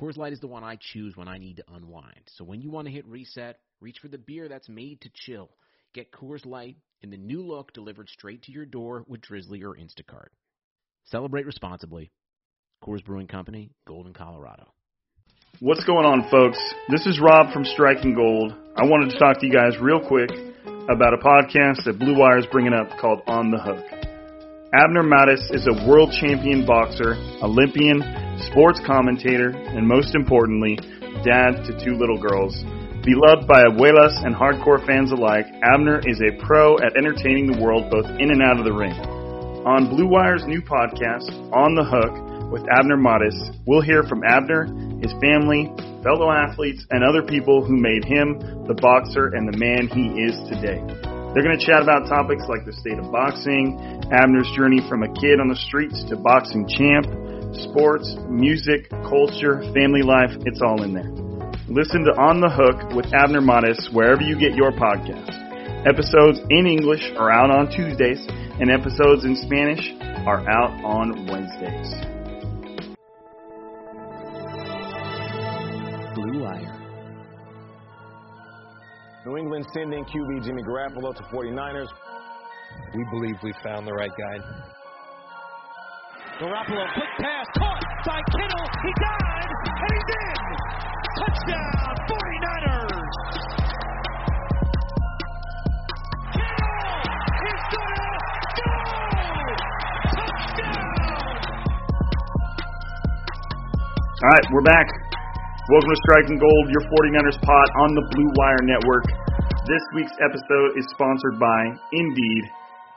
[0.00, 2.22] Coors Light is the one I choose when I need to unwind.
[2.36, 5.50] So when you want to hit reset, reach for the beer that's made to chill.
[5.92, 9.76] Get Coors Light in the new look delivered straight to your door with Drizly or
[9.76, 10.28] Instacart.
[11.04, 12.10] Celebrate responsibly.
[12.82, 14.72] Coors Brewing Company, Golden, Colorado.
[15.58, 16.58] What's going on, folks?
[16.88, 18.54] This is Rob from Striking Gold.
[18.76, 22.38] I wanted to talk to you guys real quick about a podcast that Blue Wire
[22.38, 23.99] is bringing up called On the Hook.
[24.72, 27.98] Abner Mares is a world champion boxer, Olympian,
[28.46, 30.78] sports commentator, and most importantly,
[31.26, 32.54] dad to two little girls.
[33.02, 37.90] Beloved by abuelas and hardcore fans alike, Abner is a pro at entertaining the world
[37.90, 38.94] both in and out of the ring.
[39.66, 44.70] On Blue Wire's new podcast, On the Hook, with Abner Mares, we'll hear from Abner,
[45.02, 45.66] his family,
[46.06, 48.38] fellow athletes, and other people who made him
[48.68, 51.09] the boxer and the man he is today.
[51.30, 53.78] They're going to chat about topics like the state of boxing,
[54.10, 57.06] Abner's journey from a kid on the streets to boxing champ,
[57.54, 60.34] sports, music, culture, family life.
[60.42, 61.06] It's all in there.
[61.70, 65.30] Listen to On the Hook with Abner Mares wherever you get your podcast.
[65.86, 68.26] Episodes in English are out on Tuesdays,
[68.58, 69.94] and episodes in Spanish
[70.26, 72.09] are out on Wednesdays.
[79.30, 81.86] New England sending QB Jimmy Garoppolo to 49ers.
[82.96, 84.38] We believe we found the right guy.
[86.40, 88.66] Garoppolo, quick pass, caught by Kittle.
[88.82, 90.34] He died, and he's in.
[91.20, 93.14] Touchdown, 49ers.
[96.34, 96.98] Kittle
[97.46, 98.10] is gonna
[98.58, 98.72] go.
[100.10, 101.38] Touchdown.
[104.24, 104.99] All right, we're back.
[105.70, 109.06] Welcome to Striking Gold, your 49ers pot on the Blue Wire Network.
[109.70, 112.42] This week's episode is sponsored by Indeed,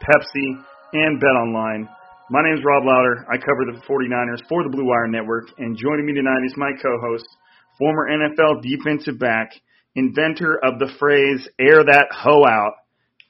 [0.02, 0.58] Pepsi,
[0.94, 1.86] and BetOnline.
[2.32, 3.28] My name is Rob Louder.
[3.30, 6.72] I cover the 49ers for the Blue Wire Network, and joining me tonight is my
[6.82, 7.28] co-host,
[7.78, 9.52] former NFL defensive back,
[9.94, 12.74] inventor of the phrase "air that hoe out,"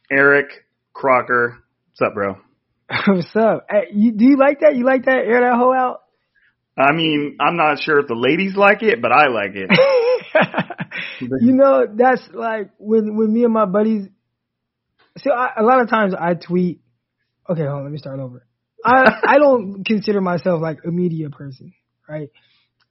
[0.09, 0.47] Eric
[0.93, 1.59] Crocker.
[1.91, 2.37] What's up, bro?
[3.13, 3.67] What's up?
[3.69, 4.77] Hey, you, do you like that?
[4.77, 5.27] You like that?
[5.27, 6.02] Air that hoe out?
[6.77, 9.69] I mean, I'm not sure if the ladies like it, but I like it.
[11.41, 14.07] you know, that's like when when me and my buddies.
[15.19, 16.81] See, I, a lot of times I tweet.
[17.47, 17.83] Okay, hold on.
[17.83, 18.45] Let me start over.
[18.83, 21.73] I I don't consider myself like a media person,
[22.09, 22.29] right?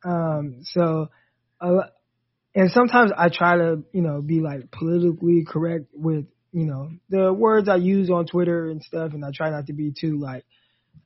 [0.04, 1.09] Um, so,
[1.60, 1.82] uh,
[2.54, 7.32] and sometimes I try to, you know, be like politically correct with, you know, the
[7.32, 10.44] words I use on Twitter and stuff, and I try not to be too like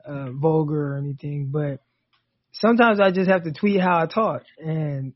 [0.05, 1.81] uh, vulgar or anything, but
[2.61, 4.43] sometimes I just have to tweet how I talk.
[4.59, 5.13] And,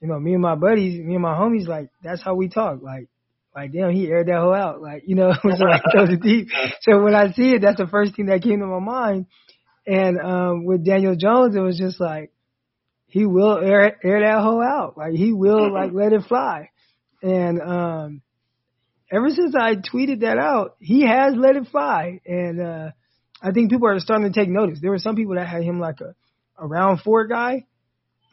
[0.00, 2.82] you know, me and my buddies, me and my homies, like, that's how we talk.
[2.82, 3.08] Like,
[3.54, 4.82] like, damn, he aired that hoe out.
[4.82, 6.48] Like, you know, so like, those are deep.
[6.82, 9.26] So when I see it, that's the first thing that came to my mind.
[9.86, 12.32] And, um, with Daniel Jones, it was just like,
[13.06, 14.96] he will air, air that hoe out.
[14.96, 16.70] Like, he will, like, let it fly.
[17.22, 18.22] And, um,
[19.12, 22.20] ever since I tweeted that out, he has let it fly.
[22.26, 22.90] And, uh,
[23.42, 24.78] I think people are starting to take notice.
[24.80, 26.14] There were some people that had him like a,
[26.58, 27.66] a round four guy.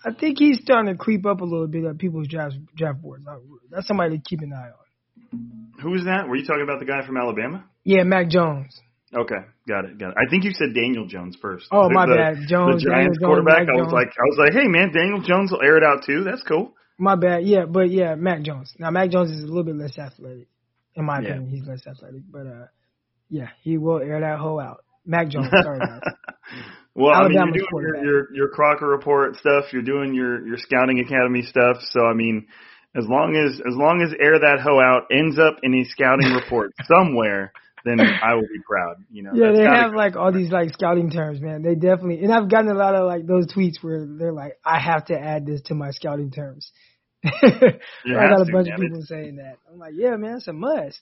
[0.04, 3.26] I think he's starting to creep up a little bit at people's draft draft boards.
[3.70, 5.72] That's somebody to keep an eye on.
[5.82, 6.28] Who is that?
[6.28, 7.66] Were you talking about the guy from Alabama?
[7.84, 8.80] Yeah, Mac Jones.
[9.14, 10.16] Okay, got it, got it.
[10.18, 11.68] I think you said Daniel Jones first.
[11.72, 12.82] Oh my the, bad, Jones.
[12.82, 13.68] The Giants Daniel quarterback.
[13.68, 16.04] Jones, I was like, I was like, hey man, Daniel Jones will air it out
[16.06, 16.24] too.
[16.24, 16.74] That's cool.
[16.98, 17.44] My bad.
[17.44, 18.74] Yeah, but yeah, Mac Jones.
[18.80, 20.48] Now Mac Jones is a little bit less athletic,
[20.96, 21.30] in my Yeah.
[21.30, 21.50] opinion.
[21.50, 22.66] He's less athletic, but uh,
[23.30, 24.84] yeah, he will air that hoe out.
[25.06, 25.50] Mac Jones.
[25.64, 26.02] Sorry guys.
[26.96, 29.66] well, I mean, you're doing your, your your Crocker report stuff.
[29.72, 31.78] You're doing your your scouting academy stuff.
[31.92, 32.48] So I mean,
[32.96, 36.32] as long as as long as air that hoe out ends up in a scouting
[36.34, 37.54] report somewhere,
[37.86, 38.98] then I will be proud.
[39.10, 39.32] You know.
[39.34, 41.62] Yeah, they have like all these like scouting terms, man.
[41.62, 44.80] They definitely, and I've gotten a lot of like those tweets where they're like, I
[44.80, 46.72] have to add this to my scouting terms.
[47.24, 49.58] I got a bunch of people saying that.
[49.72, 51.00] I'm like, yeah, man, it's a must.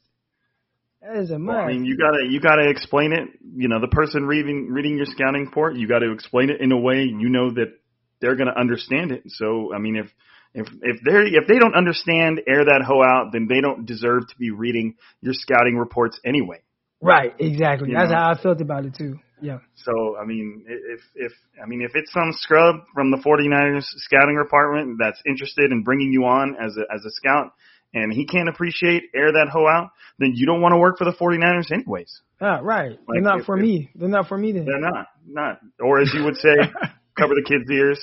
[1.01, 1.57] That is a must.
[1.57, 3.29] I mean, you gotta you gotta explain it.
[3.55, 6.71] You know, the person reading reading your scouting report, you got to explain it in
[6.71, 7.79] a way you know that
[8.19, 9.23] they're gonna understand it.
[9.27, 10.07] So, I mean, if
[10.53, 14.27] if if they if they don't understand, air that hoe out, then they don't deserve
[14.27, 16.61] to be reading your scouting reports anyway.
[17.01, 17.89] right, exactly.
[17.89, 18.17] You That's know?
[18.17, 19.19] how I felt about it too.
[19.41, 19.59] Yeah.
[19.75, 21.31] So, I mean, if if
[21.63, 26.11] I mean if it's some scrub from the 49ers scouting department that's interested in bringing
[26.11, 27.53] you on as a as a scout,
[27.93, 29.89] and he can't appreciate air that hoe out,
[30.19, 32.21] then you don't want to work for the 49ers anyways.
[32.41, 32.97] Ah, right.
[33.11, 33.89] They're not if- for if- me.
[33.95, 34.65] They're not for me then.
[34.65, 35.59] They're not, not.
[35.79, 36.55] Or as you would say,
[37.17, 37.99] cover the kids' ears.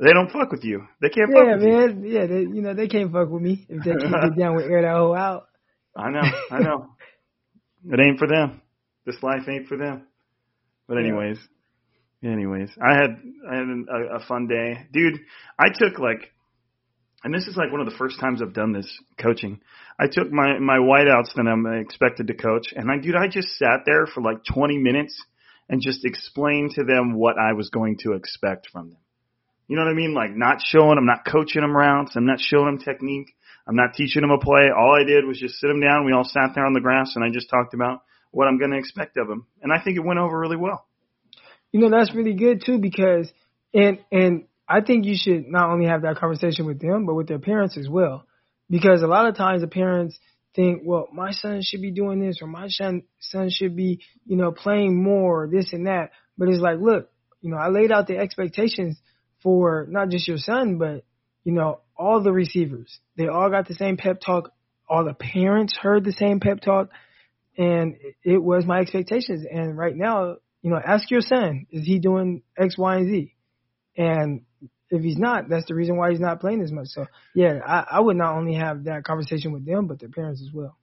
[0.00, 0.86] They don't fuck with you.
[1.02, 1.72] They can't fuck Yeah, with you.
[1.72, 2.04] man.
[2.06, 4.66] Yeah, they, you know, they can't fuck with me if they can't get down with
[4.66, 5.48] air that hoe out.
[5.96, 6.20] I know,
[6.52, 6.86] I know.
[7.90, 8.60] It ain't for them.
[9.06, 10.02] This life ain't for them.
[10.88, 11.04] But Yeah.
[11.08, 11.38] anyways,
[12.24, 13.10] anyways, I had
[13.50, 15.18] I had a, a fun day, dude.
[15.58, 16.32] I took like,
[17.24, 18.88] and this is like one of the first times I've done this
[19.20, 19.60] coaching.
[19.98, 23.56] I took my my whiteouts that I'm expected to coach, and I dude, I just
[23.58, 25.20] sat there for like 20 minutes
[25.68, 28.98] and just explained to them what I was going to expect from them.
[29.66, 30.14] You know what I mean?
[30.14, 32.12] Like not showing them, not coaching them routes.
[32.16, 33.34] I'm not showing them technique.
[33.66, 34.70] I'm not teaching them a play.
[34.74, 36.06] All I did was just sit them down.
[36.06, 38.00] We all sat there on the grass and I just talked about
[38.30, 39.46] what I'm going to expect of them.
[39.60, 40.86] And I think it went over really well.
[41.70, 43.30] You know, that's really good too because
[43.74, 47.28] and and I think you should not only have that conversation with them, but with
[47.28, 48.26] their parents as well.
[48.68, 50.18] Because a lot of times the parents
[50.54, 54.36] think, well, my son should be doing this or my son son should be, you
[54.36, 56.10] know, playing more, this and that.
[56.36, 57.10] But it's like, look,
[57.40, 59.00] you know, I laid out the expectations
[59.42, 61.04] for not just your son, but
[61.44, 62.98] you know, all the receivers.
[63.16, 64.52] They all got the same pep talk.
[64.88, 66.90] All the parents heard the same pep talk.
[67.56, 69.46] And it- it was my expectations.
[69.50, 73.34] And right now, you know, ask your son, is he doing X, Y, and Z?
[73.96, 74.42] And
[74.90, 76.88] if he's not, that's the reason why he's not playing as much.
[76.88, 80.42] So yeah, I, I would not only have that conversation with them, but their parents
[80.42, 80.76] as well.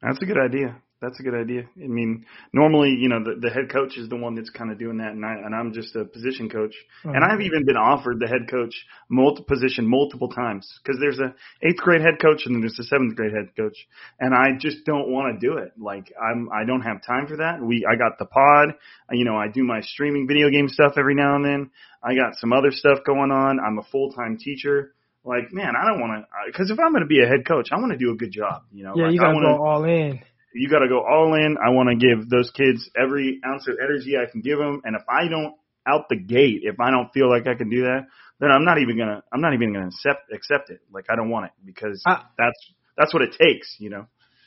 [0.00, 0.80] That's a good idea.
[1.02, 1.64] That's a good idea.
[1.76, 4.78] I mean, normally, you know, the, the head coach is the one that's kind of
[4.78, 6.74] doing that, and I and I'm just a position coach.
[7.02, 8.72] And I've even been offered the head coach
[9.08, 11.34] multi position multiple times because there's a
[11.66, 13.76] eighth grade head coach and then there's a seventh grade head coach,
[14.20, 15.72] and I just don't want to do it.
[15.76, 17.60] Like I'm, I don't have time for that.
[17.60, 18.74] We, I got the pod.
[19.10, 21.70] You know, I do my streaming video game stuff every now and then.
[22.00, 23.58] I got some other stuff going on.
[23.58, 24.94] I'm a full time teacher.
[25.24, 27.68] Like, man, I don't want to, because if I'm going to be a head coach,
[27.70, 28.64] I want to do a good job.
[28.72, 30.20] You know, Yeah, like, you gotta wanna, go all in.
[30.54, 31.56] You got to go all in.
[31.64, 34.82] I want to give those kids every ounce of energy I can give them.
[34.84, 35.54] And if I don't
[35.86, 38.06] out the gate, if I don't feel like I can do that,
[38.40, 39.22] then I'm not even gonna.
[39.32, 40.80] I'm not even gonna accept accept it.
[40.92, 42.58] Like I don't want it because I- that's
[42.96, 43.76] that's what it takes.
[43.78, 44.06] You know.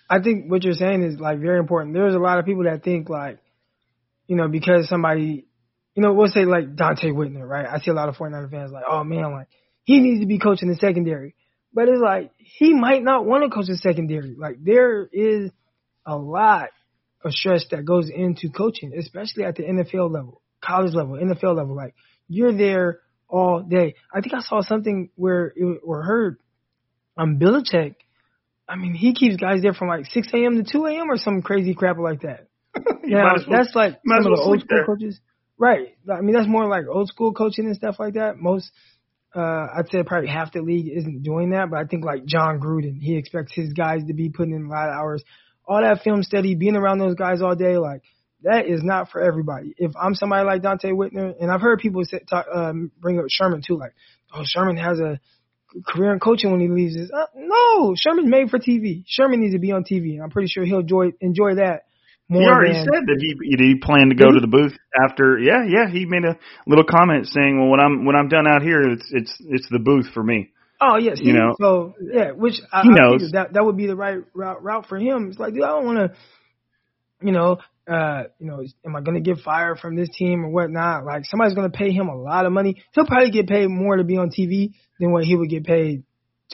[0.10, 1.94] I think what you're saying is like very important.
[1.96, 3.40] There's a lot of people that think like,
[4.28, 5.48] you know, because somebody,
[5.96, 7.66] you know, we'll say like Donte Whitner, right?
[7.66, 9.48] I see a lot of 49er fans like, oh man, like
[9.84, 11.36] he needs to be coaching the secondary.
[11.74, 14.36] But it's like he might not want to coach the secondary.
[14.38, 15.52] Like there is
[16.06, 16.70] a lot
[17.24, 21.76] of stress that goes into coaching, especially at the NFL level, college level, NFL level.
[21.76, 21.96] Like
[22.28, 23.96] you're there all day.
[24.14, 26.38] I think I saw something where it, or heard
[27.18, 27.96] on Belichick.
[28.68, 30.64] I mean, he keeps guys there from like 6 a.m.
[30.64, 31.10] to 2 a.m.
[31.12, 32.48] or some crazy crap like that.
[33.04, 34.86] You Now, might as well- that's like some of the old school there.
[34.86, 35.20] coaches.
[35.58, 35.96] Right.
[36.12, 38.38] I mean, that's more like old school coaching and stuff like that.
[38.38, 38.72] Most,
[39.36, 42.60] uh, I'd say probably half the league isn't doing that, but I think like Jon
[42.60, 45.24] Gruden, he expects his guys to be putting in a lot of hours.
[45.68, 48.04] All that film study, being around those guys all day, like
[48.44, 49.74] that is not for everybody.
[49.78, 53.26] If I'm somebody like Donte Whitner, and I've heard people say, talk, um, bring up
[53.30, 53.94] Sherman too, like,
[54.34, 55.20] oh, Sherman has a
[55.88, 56.96] career in coaching when he leaves.
[56.96, 57.10] This.
[57.12, 59.04] Uh, no, Sherman's made for TV.
[59.08, 61.86] Sherman needs to be on TV, and I'm pretty sure he'll enjoy enjoy that
[62.28, 65.38] more he already than said that he he planned to go to the booth after.
[65.38, 65.90] Yeah, yeah.
[65.90, 69.06] He made a little comment saying, "Well, when I'm when I'm done out here, it's
[69.12, 70.52] it's it's the booth for me."
[70.94, 71.54] Oh yes, You know.
[71.60, 73.32] So yeah, which I, He knows.
[73.32, 75.30] that that would be the right route route for him.
[75.30, 76.18] It's like, dude, I don't want to,
[77.26, 77.58] you know,
[77.90, 81.06] uh, you know, am I going to get fired from this team or whatnot?
[81.06, 82.84] Like somebody's going to pay him a lot of money.
[82.94, 86.04] He'll probably get paid more to be on TV than what he would get paid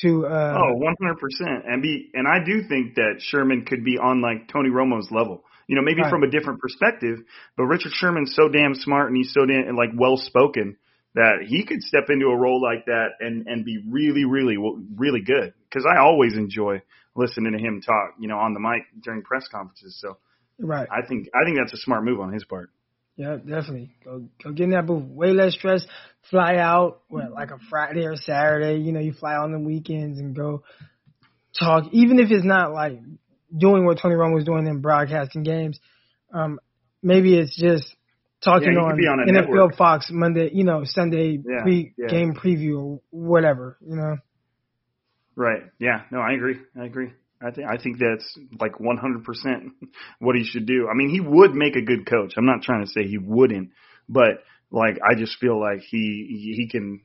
[0.02, 0.26] to.
[0.28, 1.64] uh Oh, one hundred percent.
[1.68, 5.44] And be and I do think that Sherman could be on like Tony Romo's level.
[5.68, 6.10] You know, maybe Right.
[6.10, 7.20] from a different perspective,
[7.56, 10.76] but Richard Sherman's so damn smart and he's so damn like well spoken
[11.16, 14.58] that he could step into a role like that and and be really, really,
[14.96, 15.54] really good.
[15.70, 16.82] Because I always enjoy
[17.16, 19.98] listening to him talk, you know, on the mic during press conferences.
[20.00, 20.18] So
[20.62, 20.88] Right.
[20.92, 22.70] I think I think that's a smart move on his part.
[23.16, 23.92] Yeah, definitely.
[24.04, 25.04] Go go get in that booth.
[25.04, 25.86] Way less stress.
[26.30, 28.80] Fly out what like a Friday or Saturday.
[28.80, 30.64] You know, you fly on the weekends and go
[31.60, 31.86] talk.
[31.92, 33.00] Even if it's not like
[33.56, 35.80] doing what Tony Romo was doing in broadcasting games.
[36.34, 36.60] Um,
[37.04, 37.96] maybe it's just
[38.44, 39.76] talking Yeah, on, on a NFL network.
[39.76, 40.50] Fox Monday.
[40.54, 42.08] You know, Sunday Yeah, pre yeah.
[42.08, 43.78] game preview or whatever.
[43.82, 44.18] You know.
[45.36, 45.64] Right.
[45.80, 46.02] Yeah.
[46.12, 46.58] No, I agree.
[46.80, 47.14] I agree.
[47.42, 49.72] I think I think that's like 100%
[50.20, 50.88] what he should do.
[50.92, 52.34] I mean, he would make a good coach.
[52.38, 53.70] I'm not trying to say he wouldn't,
[54.08, 57.02] but like I just feel like he he can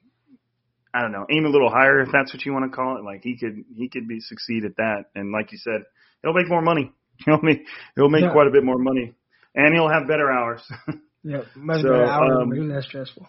[0.92, 3.04] I don't know, aim a little higher if that's what you want to call it.
[3.04, 5.82] Like he could he could be succeed at that and like you said,
[6.22, 6.92] he'll make more money.
[7.24, 8.32] He'll make he'll make Yeah.
[8.32, 9.14] quite a bit more money
[9.54, 10.60] and he'll have better hours.
[11.26, 11.42] Yeah,
[11.82, 13.28] So, hours, um, less stressful.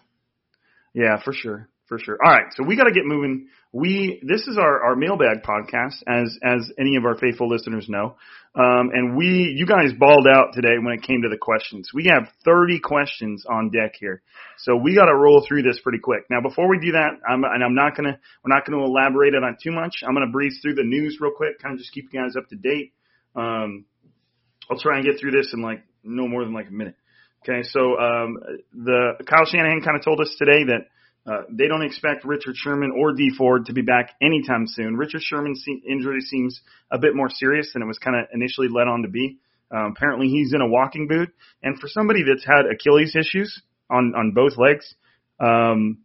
[0.94, 2.16] Yeah, for sure, for sure.
[2.24, 3.48] All right, so we got to get moving.
[3.72, 8.14] We this is our our mailbag podcast, as as any of our faithful listeners know,
[8.54, 11.90] um, and we you guys balled out today when it came to the questions.
[11.92, 14.22] We have thirty questions on deck here,
[14.58, 16.22] so we got to roll through this pretty quick.
[16.30, 19.42] Now, before we do that, I'm and I'm not gonna we're not gonna elaborate on
[19.42, 19.96] it too much.
[20.06, 22.48] I'm gonna breeze through the news real quick, kind of just keep you guys up
[22.48, 22.92] to date.
[23.34, 23.84] Um,
[24.70, 26.94] I'll try and get through this in like no more than like a minute.
[27.42, 28.36] Okay, so um,
[28.72, 30.88] the Kyle Shanahan kind of told us today that
[31.30, 34.96] uh, they don't expect Richard Sherman or Dee Ford to be back anytime soon.
[34.96, 38.88] Richard Sherman's injury seems a bit more serious than it was kind of initially led
[38.88, 39.38] on to be.
[39.70, 41.28] Um, apparently, he's in a walking boot,
[41.62, 44.94] and for somebody that's had Achilles issues on on both legs,
[45.38, 45.98] um,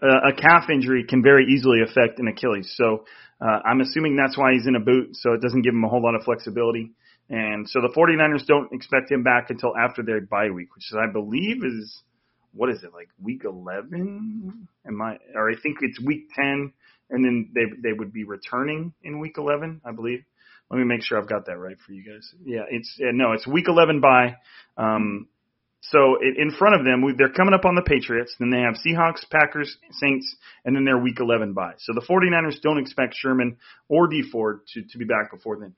[0.00, 2.72] a, a calf injury can very easily affect an Achilles.
[2.76, 3.04] So
[3.40, 5.88] uh, I'm assuming that's why he's in a boot, so it doesn't give him a
[5.88, 6.92] whole lot of flexibility.
[7.30, 11.10] And so the 49ers don't expect him back until after their bye week, which I
[11.10, 12.02] believe is,
[12.52, 14.68] what is it, like week 11?
[14.86, 16.72] Am I, or I think it's week 10,
[17.10, 20.24] and then they, they would be returning in week 11, I believe.
[20.70, 22.32] Let me make sure I've got that right for you guys.
[22.44, 24.36] Yeah, it's, no, it's week 11 bye.
[24.76, 25.28] Um,
[25.90, 28.34] so in front of them, they're coming up on the Patriots.
[28.38, 31.74] Then they have Seahawks, Packers, Saints, and then their Week 11 bye.
[31.78, 35.74] So the 49ers don't expect Sherman or Dee Ford to, to be back before then.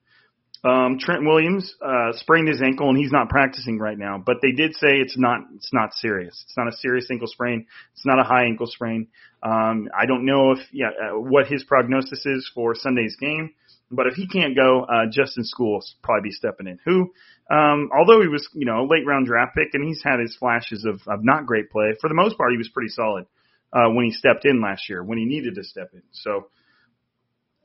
[0.65, 4.23] Um, Trent Williams uh, sprained his ankle and he's not practicing right now.
[4.25, 6.43] But they did say it's not it's not serious.
[6.47, 7.67] It's not a serious ankle sprain.
[7.93, 9.09] It's not a high ankle sprain.
[9.43, 13.55] Um, I don't know if yeah uh, what his prognosis is for Sunday's game.
[13.91, 16.81] But if he can't go, uh, Justin Skule probably be stepping in.
[16.85, 17.13] Who,
[17.51, 20.35] um, although he was, you know, a late round draft pick and he's had his
[20.37, 23.27] flashes of, of not great play, for the most part, he was pretty solid,
[23.73, 26.03] uh, when he stepped in last year, when he needed to step in.
[26.11, 26.49] So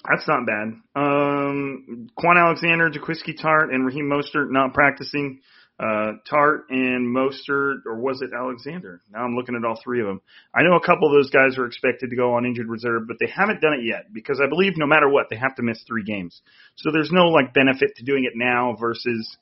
[0.08, 0.74] that's not bad.
[0.96, 5.42] Um, Kwon Alexander, Jaquiski Tartt, and Raheem Mostert not practicing.
[5.80, 9.02] Uh, Tartt and Mostert, or was it Alexander?
[9.12, 10.22] Now I'm looking at all three of them.
[10.54, 13.18] I know a couple of those guys are expected to go on injured reserve, but
[13.20, 15.84] they haven't done it yet because I believe no matter what, they have to miss
[15.88, 16.40] three games.
[16.76, 19.38] So there's no like benefit to doing it now versus,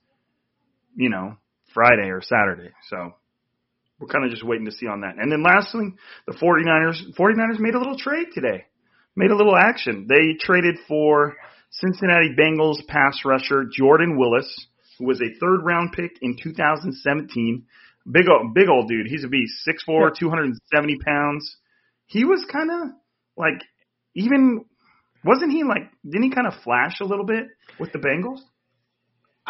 [0.95, 1.35] you know,
[1.73, 2.71] Friday or Saturday.
[2.89, 3.15] So
[3.99, 5.15] we're kind of just waiting to see on that.
[5.17, 5.93] And then lastly,
[6.25, 8.65] the 49ers, 49ers made a little trade today.
[9.19, 10.07] Made a little action.
[10.07, 11.35] They traded for
[11.71, 17.65] Cincinnati Bengals pass rusher Jordan Willis, who was a third round pick in 2017.
[18.09, 19.07] Big old, big old dude.
[19.07, 19.67] He's a beast.
[19.67, 21.57] 6'4", 270 pounds.
[22.05, 22.95] He was kind of
[23.35, 23.61] like,
[24.15, 24.63] even,
[25.25, 27.47] wasn't he like, didn't he kind of flash a little bit
[27.77, 28.39] with the Bengals?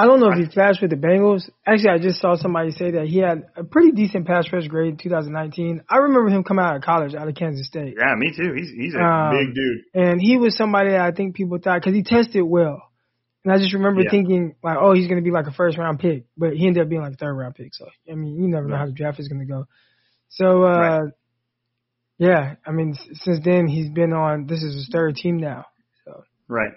[0.02, 1.50] I don't know if he flashed with the Bengals.
[1.68, 4.92] Actually, I just saw somebody say that he had a pretty decent pass rush grade
[4.92, 5.82] in 2019.
[5.90, 7.96] I remember him coming out of college, out of Kansas State.
[8.00, 8.54] Yeah, me too.
[8.54, 9.80] He's, he's a Um, big dude.
[9.94, 12.82] And he was somebody that I think people thought, because he tested well.
[13.44, 14.10] And I just remember Yeah.
[14.10, 16.24] thinking, like, oh, he's going to be like a first round pick.
[16.38, 17.74] But he ended up being like a third round pick.
[17.76, 18.80] So, I mean, you never know Right.
[18.80, 19.66] how the draft is going to go.
[20.30, 21.12] So, uh, Right.
[22.20, 25.66] yeah, I mean, s- since then, he's been on, this is his third team now.
[26.06, 26.72] So, Right.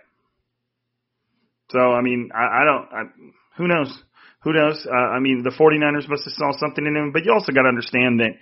[1.72, 3.02] So, I mean, I, I don't, I,
[3.56, 4.02] who knows?
[4.44, 4.86] Who knows?
[4.86, 7.62] Uh, I mean, the 49ers must have saw something in him, but you also got
[7.62, 8.32] to understand that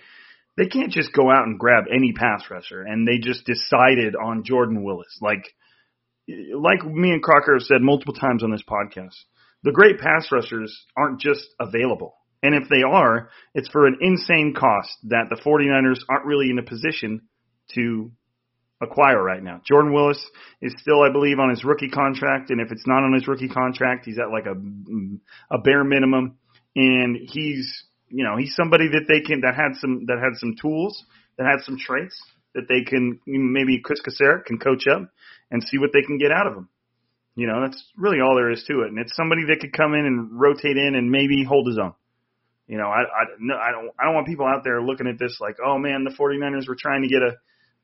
[0.57, 4.45] they can't just go out and grab any pass rusher, and they just decided on
[4.45, 5.19] Jordan Willis.
[5.21, 5.45] Like,
[6.29, 9.15] like me and Crocker have said multiple times on this podcast,
[9.63, 12.15] the great pass rushers aren't just available.
[12.43, 16.59] And if they are, it's for an insane cost that the 49ers aren't really in
[16.59, 17.23] a position
[17.75, 18.11] to
[18.81, 19.61] acquire right now.
[19.65, 20.25] Jordan Willis
[20.63, 23.49] is still, I believe, on his rookie contract, and if it's not on his rookie
[23.49, 24.55] contract, he's at like a
[25.55, 26.39] a bare minimum,
[26.75, 30.55] and he's you know he's somebody that they can that had some that had some
[30.61, 31.05] tools
[31.39, 32.21] that had some traits
[32.55, 35.09] that they can maybe Kris Kocurek can coach up
[35.51, 36.69] and see what they can get out of him.
[37.37, 38.89] You know, that's really all there is to it.
[38.89, 41.95] And it's somebody that could come in and rotate in and maybe hold his own.
[42.67, 45.19] You know, I I no, I don't I don't want people out there looking at
[45.19, 47.37] this like, oh man, the 49ers were trying to get a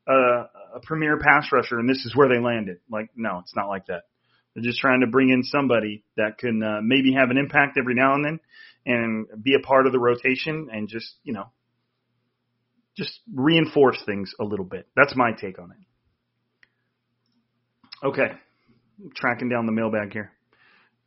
[0.08, 2.78] a, a premier pass rusher and this is where they landed.
[2.90, 4.02] Like, no, it's not like that.
[4.54, 7.94] They're just trying to bring in somebody that can uh, maybe have an impact every
[7.94, 8.40] now and then
[8.84, 11.50] and be a part of the rotation and just, you know,
[12.96, 14.86] just reinforce things a little bit.
[14.94, 18.06] That's my take on it.
[18.06, 18.32] Okay.
[19.14, 20.32] Tracking down the mailbag here.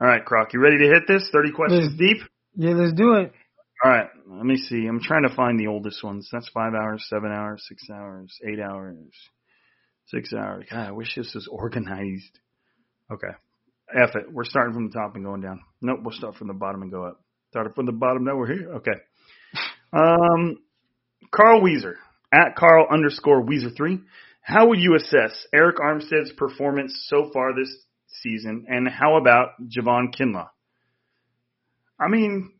[0.01, 1.29] All right, Croc, you ready to hit this?
[1.31, 2.17] 30 questions deep?
[2.55, 3.31] Yeah, let's do it.
[3.83, 4.85] All right, let me see.
[4.85, 6.29] I'm trying to find the oldest ones.
[6.31, 8.97] That's five hours, seven hours, six hours, eight hours,
[10.09, 10.65] six hours.
[10.69, 12.39] God, I wish this was organized.
[13.11, 13.33] Okay.
[13.95, 14.31] F it.
[14.31, 15.61] We're starting from the top and going down.
[15.81, 17.21] Nope, we'll start from the bottom and go up.
[17.49, 18.73] Started from the bottom, now we're here.
[18.75, 18.91] Okay.
[19.91, 20.57] Um,
[21.31, 21.95] Carl Weezer,
[22.31, 23.99] at Carl underscore Weezer 3.
[24.41, 27.75] How would you assess Arik Armstead's performance so far this
[28.21, 30.47] season, and how about Javon Kinlaw?
[31.99, 32.51] I mean,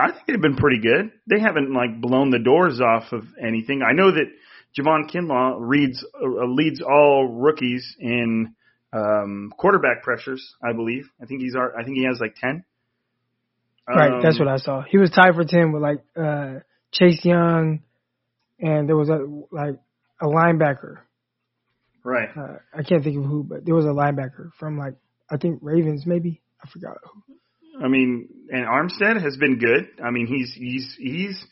[0.00, 1.12] I think they've been pretty good.
[1.28, 3.82] They haven't like blown the doors off of anything.
[3.82, 4.26] I know that
[4.78, 8.54] Javon Kinlaw reads uh, leads all rookies in
[8.92, 10.54] um, quarterback pressures.
[10.62, 11.08] I believe.
[11.20, 11.54] I think he's.
[11.56, 12.64] our, I think he has like ten.
[13.88, 14.82] Right, um, that's what I saw.
[14.82, 16.60] He was tied for ten with like uh,
[16.92, 17.80] Chase Young,
[18.60, 19.76] and there was a like
[20.20, 20.98] a linebacker.
[22.04, 22.28] Right.
[22.36, 24.94] Uh, I can't think of who, but there was a linebacker from like
[25.28, 26.40] I think Ravens maybe.
[26.62, 27.34] I forgot who.
[27.82, 29.88] I mean, and Armstead has been good.
[30.04, 31.46] I mean, he's he's he's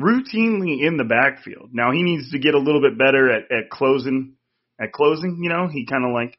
[0.00, 1.70] routinely in the backfield.
[1.72, 4.34] Now he needs to get a little bit better at at closing
[4.80, 5.38] at closing.
[5.42, 6.38] You know, he kind of like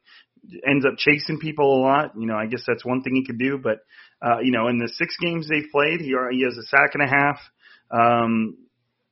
[0.67, 2.13] ends up chasing people a lot.
[2.17, 3.57] You know, I guess that's one thing he could do.
[3.57, 3.79] But
[4.21, 7.03] uh, you know, in the six games they've played, he he has a sack and
[7.03, 7.39] a half.
[7.91, 8.57] Um,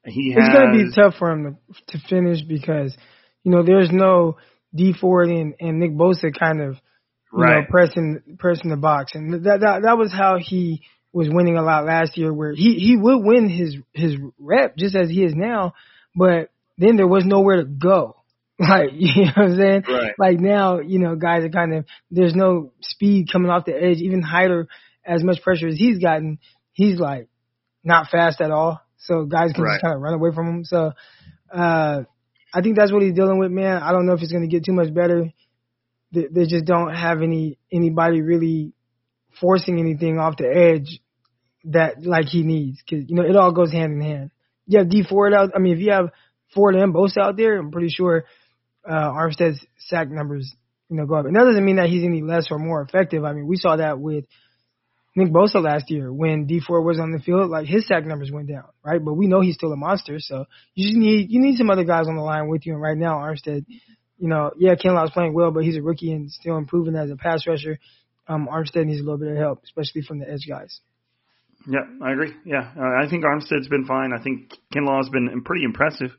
[0.05, 2.95] he it's going to be tough for him to, to finish because
[3.43, 4.37] you know there's no
[4.73, 6.75] Dee Ford and, and Nick Bosa kind of
[7.33, 7.61] you right.
[7.61, 11.63] know pressing pressing the box, and that, that that was how he was winning a
[11.63, 15.33] lot last year, where he he would win his his rep just as he is
[15.35, 15.73] now,
[16.15, 18.15] but then there was nowhere to go.
[18.61, 19.83] Like, you know what I'm saying?
[19.87, 20.13] Right.
[20.19, 23.99] Like now, you know, guys are kind of, there's no speed coming off the edge.
[23.99, 24.67] Even Hyder,
[25.05, 26.39] as much pressure as he's gotten,
[26.73, 27.29] he's like
[27.85, 28.81] not fast at all.
[28.97, 29.75] So guys can right.
[29.75, 30.65] just kind of run away from him.
[30.65, 30.91] So,
[31.53, 32.01] uh,
[32.53, 33.81] I think that's what he's dealing with, man.
[33.81, 35.31] I don't know if it's going to get too much better.
[36.11, 38.73] They, they just don't have any, anybody really
[39.39, 40.99] forcing anything off the edge
[41.65, 42.81] that like he needs.
[42.89, 44.31] Cause, you know, it all goes hand in hand.
[44.67, 45.51] You have Dee Ford out.
[45.55, 46.09] I mean, if you have
[46.53, 48.25] Ford and Bosa out there, I'm pretty sure,
[48.87, 50.53] uh, Armstead's sack numbers,
[50.89, 51.25] you know, go up.
[51.25, 53.23] And that doesn't mean that he's any less or more effective.
[53.23, 54.25] I mean, we saw that with
[55.15, 58.31] Nick Bosa last year when Dee Ford was on the field, like his sack numbers
[58.31, 59.03] went down, right?
[59.03, 60.45] But we know he's still a monster, so
[60.75, 62.73] you just need you need some other guys on the line with you.
[62.73, 63.65] And right now, Armstead,
[64.17, 67.15] you know, yeah, Kinlaw's playing well, but he's a rookie and still improving as a
[67.15, 67.79] pass rusher.
[68.27, 70.79] Um, Armstead needs a little bit of help, especially from the edge guys.
[71.67, 72.33] Yeah, I agree.
[72.45, 74.11] Yeah, uh, I think Armstead's been fine.
[74.13, 76.11] I think Kinlaw's been pretty impressive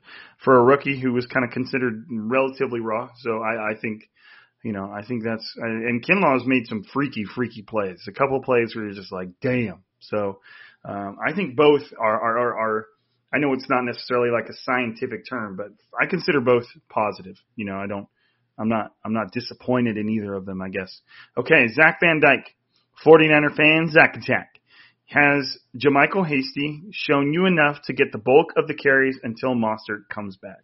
[0.45, 3.09] for a rookie who was kind of considered relatively raw.
[3.23, 4.03] So I, I think
[4.63, 8.05] you know, I think that's and Kinlaw's made some freaky, freaky plays.
[8.09, 9.83] A couple plays where you're just like, damn.
[10.01, 10.41] So
[10.85, 12.87] um, I think both are, are are are.
[13.33, 17.37] I know it's not necessarily like a scientific term, but I consider both positive.
[17.57, 18.07] You know, I don't.
[18.59, 18.93] I'm not.
[19.05, 20.61] I'm not disappointed in either of them.
[20.61, 21.01] I guess.
[21.39, 22.55] Okay, Zach Van Dyke,
[23.05, 24.50] 49er fan, Zach Attack.
[25.11, 30.09] Has JaMycal Hasty shown you enough to get the bulk of the carries until Mostert
[30.09, 30.63] comes back?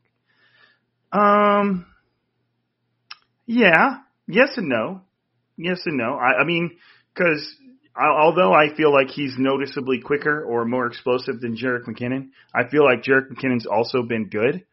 [1.11, 1.85] Um,
[3.44, 3.96] yeah,
[4.28, 5.00] yes and no.
[5.56, 6.14] Yes and no.
[6.14, 6.76] I, I mean,
[7.12, 7.44] because
[8.00, 12.85] although I feel like he's noticeably quicker or more explosive than Jerick McKinnon, I feel
[12.85, 14.64] like Jerick McKinnon's also been good.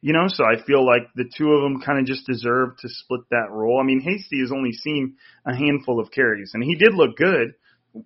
[0.00, 2.88] You know, so I feel like the two of them kind of just deserve to
[2.88, 3.78] split that role.
[3.78, 7.54] I mean, Hasty has only seen a handful of carries, and he did look good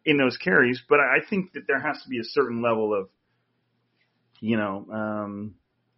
[0.05, 3.09] in those carries, but I think that there has to be a certain level of,
[4.41, 5.55] you know, um,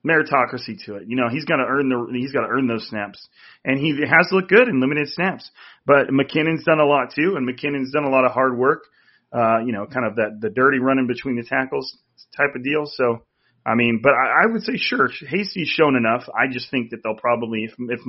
[0.07, 1.05] meritocracy to it.
[1.09, 3.27] You know, he's got to earn the he's got to earn those snaps,
[3.65, 5.51] and he has looked good in limited snaps.
[5.87, 8.85] But McKinnon's done a lot too, and McKinnon's done a lot of hard work.
[9.33, 11.97] Uh, you know, kind of that the dirty running between the tackles
[12.37, 12.85] type of deal.
[12.87, 13.25] So,
[13.67, 16.29] I mean, but I, I would say sure, Hasty's shown enough.
[16.29, 18.01] I just think that they'll probably if if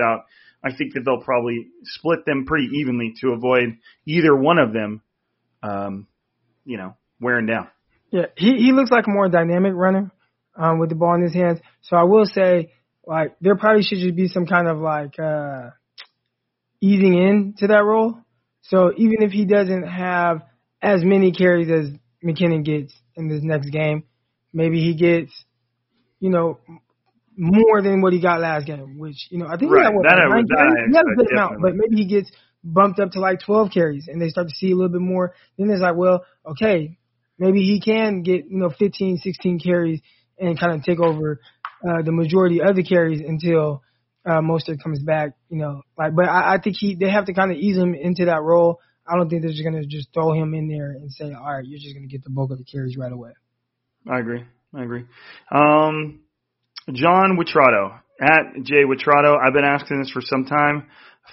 [0.00, 0.24] out,
[0.64, 5.02] I think that they'll probably split them pretty evenly to avoid either one of them,
[5.62, 6.06] um,
[6.64, 7.68] you know, wearing down.
[8.10, 10.10] Yeah, he he looks like a more dynamic runner
[10.56, 11.60] um, with the ball in his hands.
[11.82, 12.72] So I will say,
[13.06, 15.70] like, there probably should just be some kind of like uh,
[16.80, 18.18] easing in to that role.
[18.62, 20.42] So even if he doesn't have
[20.82, 21.90] as many carries as
[22.24, 24.04] McKinnon gets in this next game,
[24.52, 25.32] maybe he gets,
[26.20, 26.58] you know,
[27.36, 28.98] more than what he got last game.
[28.98, 29.80] Which you know, I think Right.
[29.80, 30.74] he had what, That like I nine would- that carries?
[30.76, 32.30] I He had a good amount, but maybe he gets
[32.62, 35.34] bumped up to like 12 carries, and they start to see a little bit more.
[35.58, 36.98] Then it's like, well, okay,
[37.38, 40.00] maybe he can get you know 15, 16 carries
[40.38, 41.40] and kind of take over
[41.86, 43.82] uh, the majority of the carries until
[44.24, 45.32] uh, Mostert comes back.
[45.48, 47.94] You know, like, but I, I think he they have to kind of ease him
[47.94, 48.80] into that role.
[49.06, 51.64] I don't think they're just gonna just throw him in there and say, all right,
[51.64, 53.32] you're just gonna get the bulk of the carries right away.
[54.08, 54.44] I agree.
[54.74, 55.04] I agree.
[55.50, 56.20] Um,
[56.92, 59.36] John Witrato at Jay Witrato.
[59.36, 60.88] I've been asking this for some time.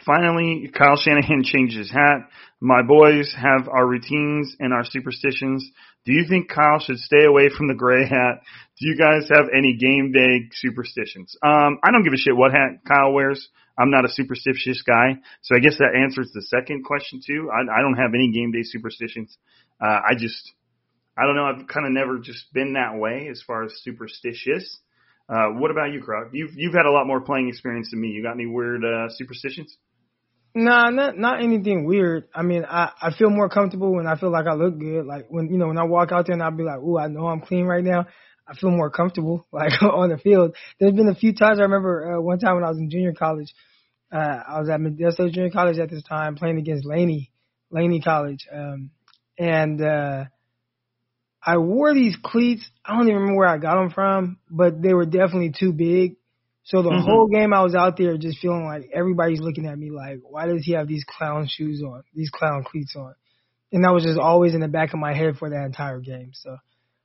[0.05, 2.29] Finally, Kyle Shanahan changed his hat.
[2.59, 5.69] My boys have our routines and our superstitions.
[6.05, 8.41] Do you think Kyle should stay away from the gray hat?
[8.79, 11.35] Do you guys have any game day superstitions?
[11.43, 13.49] Um, I don't give a shit what hat Kyle wears.
[13.77, 17.49] I'm not a superstitious guy, so I guess that answers the second question too.
[17.53, 19.37] I, I don't have any game day superstitions.
[19.79, 20.51] Uh, I just
[21.17, 21.45] I don't know.
[21.45, 24.79] I've kind of never just been that way as far as superstitious.
[25.29, 26.29] Uh, what about you, Croc?
[26.31, 28.09] You've you've had a lot more playing experience than me.
[28.09, 29.77] You got any weird uh, superstitions?
[30.55, 32.29] Nah, not not anything weird.
[32.33, 35.05] I mean, I I feel more comfortable when I feel like I look good.
[35.05, 37.07] Like when you know when I walk out there and I'll be like, "Ooh, I
[37.07, 38.05] know I'm clean right now."
[38.47, 40.55] I feel more comfortable like on the field.
[40.79, 43.13] There's been a few times I remember uh, one time when I was in junior
[43.13, 43.53] college.
[44.11, 47.29] Uh, I was at Modesto Junior College at this time playing against Laney,
[47.71, 48.91] Laney College, um,
[49.37, 50.23] and uh,
[51.47, 52.69] I wore these cleats.
[52.85, 56.17] I don't even remember where I got them from, but they were definitely too big.
[56.63, 57.05] So the Mhm.
[57.05, 60.45] whole game I was out there just feeling like everybody's looking at me like, why
[60.47, 63.15] does he have these clown shoes on, these clown cleats on?
[63.71, 66.31] And that was just always in the back of my head for that entire game.
[66.33, 66.57] So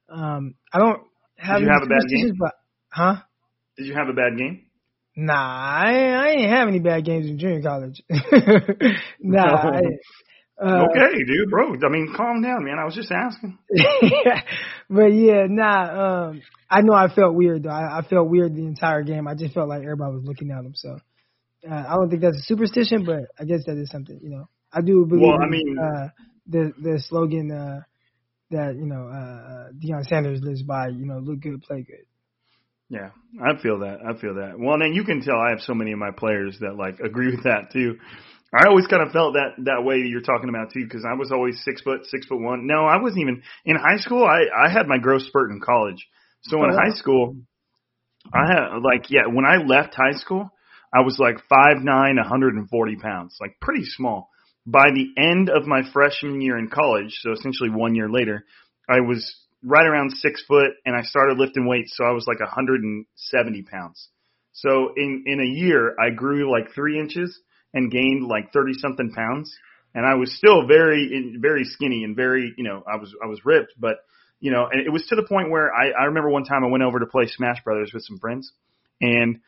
[0.08, 1.02] um I don't
[1.36, 2.34] have Did you have a bad game?
[2.40, 2.54] But,
[2.88, 3.16] huh?
[3.76, 4.66] Did you have a bad game?
[5.14, 8.02] Nah, I, I ain't have any bad games in junior college.
[9.20, 9.54] nah.
[9.70, 9.80] I,
[10.60, 11.74] uh, okay, dude, bro.
[11.74, 12.78] I mean, calm down, man.
[12.78, 13.58] I was just asking.
[14.90, 16.28] but yeah, nah.
[16.28, 17.70] Um, I know I felt weird though.
[17.70, 19.26] I, I felt weird the entire game.
[19.26, 20.74] I just felt like everybody was looking at him.
[20.74, 20.98] So
[21.68, 24.18] uh, I don't think that's a superstition, but I guess that is something.
[24.22, 25.22] You know, I do believe.
[25.26, 26.08] Well, I mean- uh,
[26.46, 27.80] the the slogan uh,
[28.50, 30.88] that you know uh, Deion Sanders lives by.
[30.88, 32.04] You know, look good, play good.
[32.88, 33.10] Yeah,
[33.42, 33.98] I feel that.
[34.06, 34.58] I feel that.
[34.58, 37.30] Well, then you can tell I have so many of my players that like agree
[37.34, 37.98] with that too.
[38.54, 41.32] I always kind of felt that that way you're talking about too, because I was
[41.32, 42.66] always six foot, six foot one.
[42.66, 44.24] No, I wasn't even in high school.
[44.24, 46.06] I I had my growth spurt in college.
[46.42, 46.82] So in Oh, wow.
[46.84, 47.36] high school,
[48.32, 49.26] I had like yeah.
[49.32, 50.50] When I left high school,
[50.94, 54.28] I was like five nine, 140 pounds, like pretty small.
[54.66, 58.44] By the end of my freshman year in college, so essentially one year later,
[58.88, 59.34] I was
[59.64, 64.08] right around six foot, and I started lifting weights, so I was like 170 pounds.
[64.52, 67.40] So in in a year, I grew like three inches
[67.74, 69.54] and gained like 30 something pounds,
[69.94, 73.40] and I was still very very skinny and very you know I was I was
[73.44, 73.96] ripped, but
[74.40, 76.68] you know, and it was to the point where I I remember one time I
[76.68, 78.52] went over to play Smash Brothers with some friends,
[79.00, 79.40] and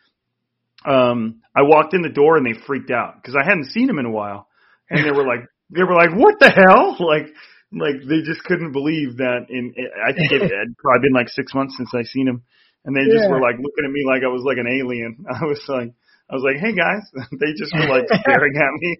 [0.84, 3.98] um I walked in the door and they freaked out because I hadn't seen them
[3.98, 4.48] in a while,
[4.90, 6.96] and they were like they were like what the hell?
[7.00, 7.26] Like
[7.72, 9.74] like they just couldn't believe that in
[10.06, 12.42] I think it had probably been like six months since I seen him,
[12.84, 13.28] and they just Yeah.
[13.28, 15.24] were like looking at me like I was like an alien.
[15.28, 15.92] I was like
[16.30, 17.02] I was like hey guys,
[17.40, 18.98] they just were like staring at me.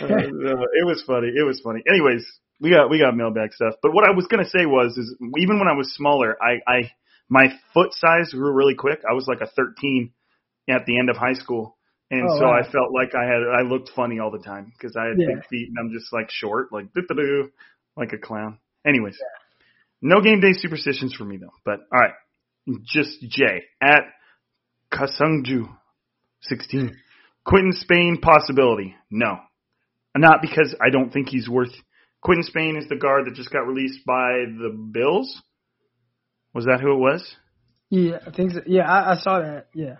[0.00, 1.28] Uh, it was funny.
[1.28, 1.82] It was funny.
[1.88, 2.24] Anyways,
[2.60, 3.74] we got we got mailbag stuff.
[3.82, 6.90] But what I was gonna say was is even when I was smaller, I I
[7.28, 9.00] my foot size grew really quick.
[9.08, 10.12] I was like a 13
[10.68, 11.76] at the end of high school.
[12.10, 12.58] And Oh, so wow.
[12.60, 15.26] I felt like I had I looked funny all the time because I had Yeah.
[15.34, 17.50] big feet and I'm just like short, like doo
[17.96, 18.58] like a clown.
[18.86, 19.18] Anyways,
[20.02, 21.52] no game day superstitions for me though.
[21.64, 22.14] But all right,
[22.84, 24.02] just Jay at
[24.92, 25.68] Kasungju,
[26.42, 26.96] 16.
[27.44, 28.94] Quinton Spain possibility?
[29.10, 29.38] No,
[30.16, 31.72] not because I don't think he's worth.
[32.22, 35.42] Quinton Spain is the guard that just got released by the Bills.
[36.54, 37.34] Was that who it was?
[37.90, 38.60] Yeah, I think so.
[38.66, 39.66] Yeah, I, I saw that.
[39.74, 39.96] Yeah.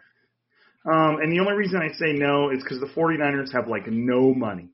[0.85, 4.35] Um, and the only reason I say no is because the 49ers have like no
[4.35, 4.71] money.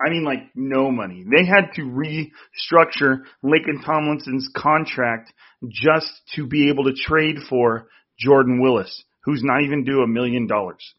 [0.00, 1.24] I mean, like no money.
[1.30, 5.32] They had to restructure Laken Tomlinson's contract
[5.68, 10.46] just to be able to trade for Jordan Willis, who's not even due a million
[10.46, 10.94] dollars.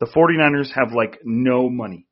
[0.00, 2.06] The 49ers have like no money.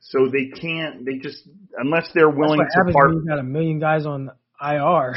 [0.00, 3.08] So they can't, they just, unless they're willing to part.
[3.08, 5.14] when you got a million guys on IR.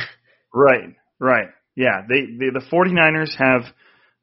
[0.54, 1.50] Right, right.
[1.76, 3.72] Yeah, they, they the 49ers have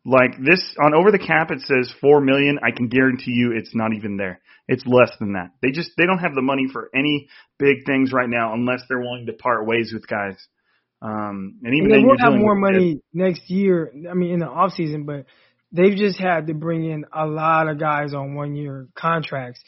[0.04, 2.58] like this on over the cap it says 4 million.
[2.62, 4.40] I can guarantee you it's not even there.
[4.68, 5.50] It's less than that.
[5.62, 7.28] They just they don't have the money for any
[7.58, 10.36] big things right now unless they're willing to part ways with guys.
[11.02, 13.92] Um and even And they will have more money next year.
[14.10, 15.26] I mean, in the off season, but
[15.72, 19.60] they've just had to bring in a lot of guys on one year contracts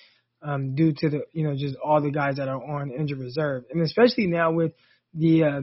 [0.42, 3.64] um, due to the you know just all the guys that are on injured reserve,
[3.70, 4.72] and especially now with
[5.14, 5.60] the uh,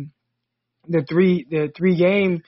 [0.87, 2.41] the three the three game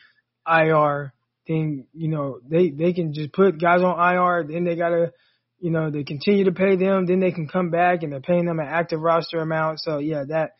[0.47, 1.13] IR
[1.45, 1.87] thing.
[1.93, 4.45] you know they they can just put guys on IR.
[4.47, 5.13] Then they gotta,
[5.59, 7.05] you know, they continue to pay them.
[7.05, 9.79] Then they can come back and they're paying them an active roster amount.
[9.81, 10.51] So yeah, that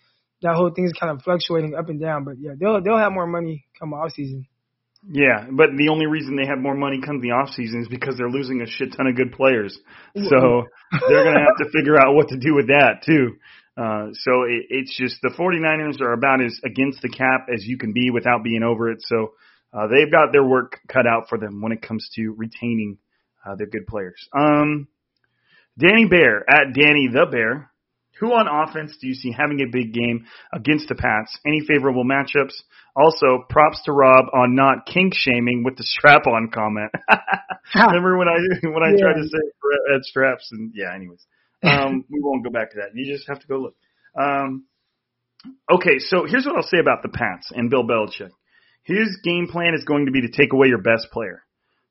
[0.42, 2.24] that whole thing is kind of fluctuating up and down.
[2.24, 4.46] But yeah, they'll they'll have more money come off season.
[5.10, 8.18] Yeah, but the only reason they have more money come the off season is because
[8.18, 9.78] they're losing a shit ton of good players.
[10.16, 10.64] So
[11.08, 13.38] they're going to have to figure out what to do with that too.
[13.78, 17.78] Uh, so it, it's just the 49ers are about as against the cap as you
[17.78, 18.98] can be without being over it.
[19.02, 19.34] So
[19.72, 22.98] uh, they've got their work cut out for them when it comes to retaining
[23.46, 24.28] uh, their good players.
[24.38, 24.88] Um,
[25.78, 27.72] Danny Bear at Danny the Bear.
[28.20, 31.38] Who on offense do you see having a big game against the Pats?
[31.46, 32.54] Any favorable matchups?
[32.96, 36.92] Also, props to Rob on not kink shaming with the strap on comment.
[37.76, 39.02] Remember when I when I yeah.
[39.02, 39.38] tried to say
[39.94, 41.24] Ed straps and yeah, anyways.
[41.64, 42.90] Um, we won't go back to that.
[42.96, 43.76] You just have to go look.
[44.20, 44.66] Um,
[45.72, 48.32] okay, so here's what I'll say about the Pats and Bill Belichick.
[48.84, 51.44] His game plan is going to be to take away your best player.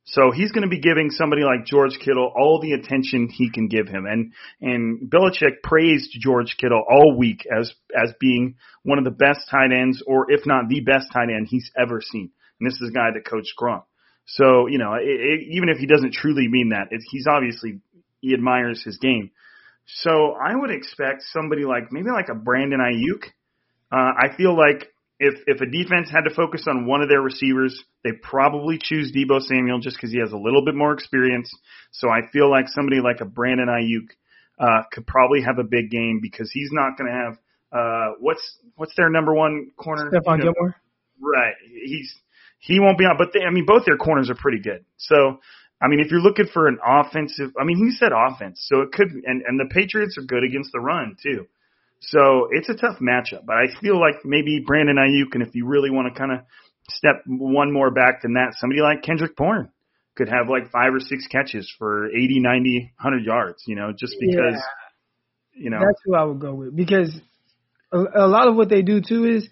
[0.08, 3.66] So he's going to be giving somebody like George Kittle all the attention he can
[3.66, 4.06] give him.
[4.06, 9.40] And, and Belichick praised George Kittle all week as, as being one of the best
[9.50, 12.30] tight ends, or if not the best tight end he's ever seen.
[12.60, 13.82] And this is a guy that coached Gronk.
[14.26, 17.80] So, you know, it, it, even if he doesn't truly mean that, it, he's obviously,
[18.20, 19.32] he admires his game.
[19.86, 23.24] So I would expect somebody like, maybe like a Brandon Aiyuk.
[23.90, 27.22] Uh, I feel like if if a defense had to focus on one of their
[27.22, 31.50] receivers, they probably choose Deebo Samuel just because he has a little bit more experience.
[31.92, 34.08] So I feel like somebody like a Brandon Aiyuk
[34.58, 37.38] uh, could probably have a big game because he's not going to have
[37.72, 40.10] uh, what's what's their number one corner?
[40.10, 40.76] Stephon you know, Gilmore.
[41.20, 41.54] Right.
[41.84, 42.14] He's
[42.58, 44.84] he won't be on, but they, I mean both their corners are pretty good.
[44.96, 45.40] So
[45.80, 48.92] I mean if you're looking for an offensive, I mean he said offense, so it
[48.92, 51.46] could and and the Patriots are good against the run too.
[52.00, 55.66] So it's a tough matchup, but I feel like maybe Brandon Aiyuk, and if you
[55.66, 56.40] really want to kind of
[56.90, 59.70] step one more back than that, somebody like Kendrick Bourne
[60.16, 64.16] could have like five or six catches for 80, 90, 100 yards, you know, just
[64.18, 65.62] because, yeah.
[65.62, 65.78] you know.
[65.80, 67.18] That's who I would go with because
[67.92, 69.48] a, a lot of what they do too is,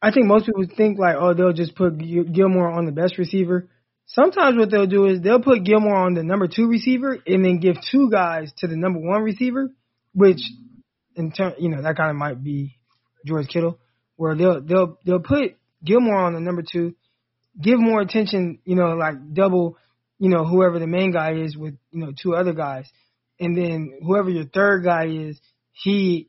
[0.00, 3.70] I think most people think like, oh, they'll just put Gilmore on the best receiver.
[4.06, 7.58] Sometimes what they'll do is they'll put Gilmore on the number two receiver and then
[7.58, 9.70] give two guys to the number one receiver,
[10.12, 10.40] which
[11.14, 12.76] in turn, you know, that kind of might be
[13.24, 13.78] George Kittle,
[14.16, 16.94] where they'll they'll they'll put Gilmore on the number two,
[17.60, 19.76] give more attention, you know, like double,
[20.18, 22.86] you know, whoever the main guy is with you know two other guys,
[23.38, 25.38] and then whoever your third guy is,
[25.72, 26.28] he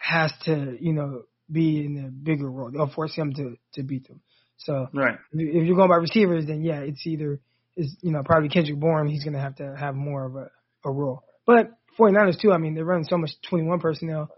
[0.00, 2.70] has to you know be in a bigger role.
[2.70, 4.20] They'll force him to to beat them.
[4.58, 5.18] So right.
[5.32, 7.40] if you're going by receivers, then yeah, it's either
[7.76, 9.08] is you know probably Kendrick Bourne.
[9.08, 10.50] He's gonna have to have more of a
[10.84, 12.52] a role, but 49ers too.
[12.52, 14.30] I mean, they run so much 21 personnel.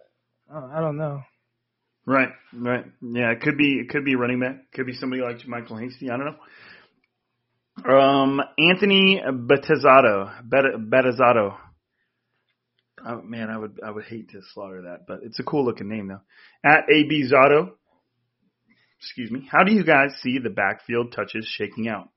[0.53, 1.23] Uh, I don't know.
[2.07, 2.85] Right, right.
[3.03, 4.73] Yeah, it could be it could be running back.
[4.73, 6.11] Could be somebody like Michael Hasty.
[6.11, 6.37] I don't know.
[7.85, 11.57] Um, Anthony Betazzato, Betazzato.
[13.07, 15.89] Oh man, I would I would hate to slaughter that, but it's a cool looking
[15.89, 16.21] name though.
[16.65, 17.73] At AB Zotto.
[18.99, 19.49] Excuse me.
[19.51, 22.09] How do you guys see the backfield touches shaking out?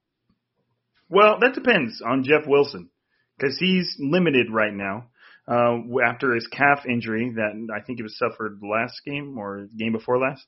[1.07, 2.89] Well, that depends on Jeff Wilson
[3.37, 5.09] because he's limited right now
[5.47, 9.91] uh, after his calf injury that I think he was suffered last game or game
[9.91, 10.45] before last.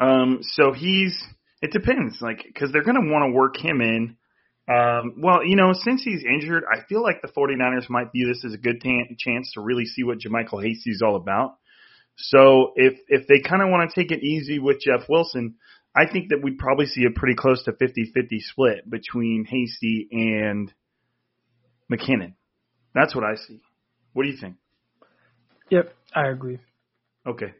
[0.00, 1.16] Um, so he's
[1.62, 4.16] it depends, like because they're to want to work him in.
[4.68, 8.44] Um, well, you know, since he's injured, I feel like the 49ers might view this
[8.44, 11.56] as a good t- chance to really see what JaMycal Hasty is all about.
[12.16, 15.56] So if if they kind of want to take it easy with Jeff Wilson,
[15.96, 20.72] I think that we'd probably see a pretty close to 50-50 split between Hasty and
[21.90, 22.34] McKinnon.
[22.94, 23.60] That's what I see.
[24.12, 24.56] What do you think?
[25.70, 26.58] Yep, I agree.
[27.26, 27.52] Okay.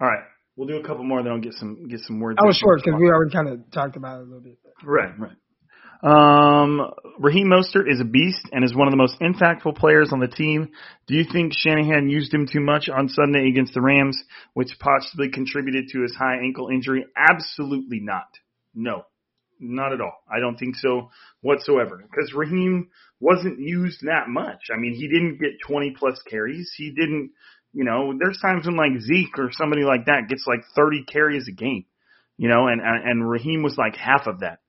[0.00, 0.24] All right.
[0.56, 2.38] We'll do a couple more, then I'll get some get some words.
[2.42, 4.58] I was short because we already kind of talked about it a little bit.
[4.84, 5.36] Right, right.
[6.00, 6.80] Um,
[7.18, 10.28] Raheem Mostert is a beast and is one of the most impactful players on the
[10.28, 10.68] team.
[11.06, 14.16] Do you think Shanahan used him too much on Sunday against the Rams,
[14.54, 17.04] which possibly contributed to his high ankle injury?
[17.16, 18.28] Absolutely not.
[18.74, 19.04] No,
[19.60, 20.22] not at all.
[20.30, 22.02] I don't think so whatsoever.
[22.02, 22.88] Because Raheem
[23.20, 24.60] wasn't used that much.
[24.72, 26.72] I mean, he didn't get 20 plus carries.
[26.76, 27.32] He didn't,
[27.72, 31.48] you know, there's times when like Zeke or somebody like that gets like 30 carries
[31.48, 31.84] a game,
[32.36, 34.60] you know, and, and Raheem was like half of that.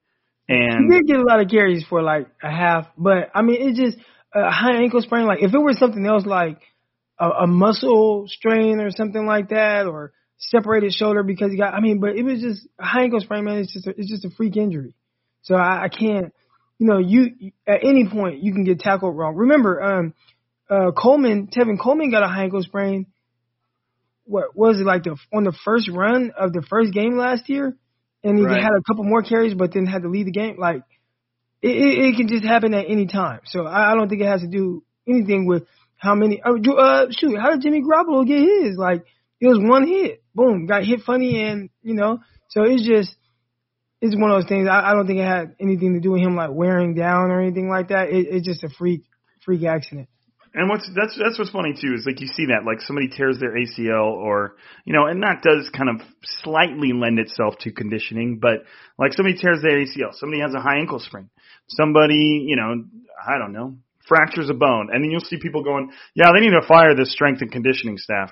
[0.48, 3.62] And he did get a lot of carries for like a half, but I mean,
[3.62, 3.98] it just
[4.34, 5.28] a high ankle sprain.
[5.28, 6.60] Like if it was something else, like
[7.20, 11.74] a, a muscle strain or something like that, or separated shoulder because he got.
[11.74, 13.60] I mean, but it was just a high ankle sprain, man.
[13.60, 14.94] It's just a, it's just a freak injury.
[15.44, 16.34] So I, I can't.
[16.80, 19.36] You know, you at any point you can get tackled wrong.
[19.36, 20.14] Remember, um,
[20.70, 23.08] uh, Coleman, Tevin Coleman got a high ankle sprain.
[24.24, 27.76] What was it like the on the first run of the first game last year?
[28.24, 28.62] and he Right.
[28.62, 30.58] had a couple more carries, but then had to leave the game.
[30.58, 30.84] Like
[31.62, 33.42] it, it, it can just happen at any time.
[33.46, 35.64] So I, I don't think it has to do anything with
[35.98, 36.42] how many.
[36.42, 38.78] Uh, uh, shoot, how did Jimmy Garoppolo get his?
[38.78, 39.06] Like
[39.40, 43.16] it was one hit, boom, got hit funny, and you know, so it's just
[44.02, 44.68] it's one of those things.
[44.70, 47.42] I, I don't think it had anything to do with him like wearing down or
[47.42, 48.10] anything like that.
[48.10, 49.04] It, it's just a freak
[49.44, 50.08] freak accident.
[50.54, 53.38] And what's that's that's what's funny too is like you see that like somebody tears
[53.40, 56.02] their ACL or you know and that does kind of
[56.42, 58.64] slightly lend itself to conditioning, but
[58.98, 61.30] like somebody tears their ACL, somebody has a high ankle sprain,
[61.68, 62.84] somebody you know
[63.28, 66.50] I don't know fractures a bone, and then you'll see people going, yeah, they need
[66.60, 68.32] to fire this strength and conditioning staff.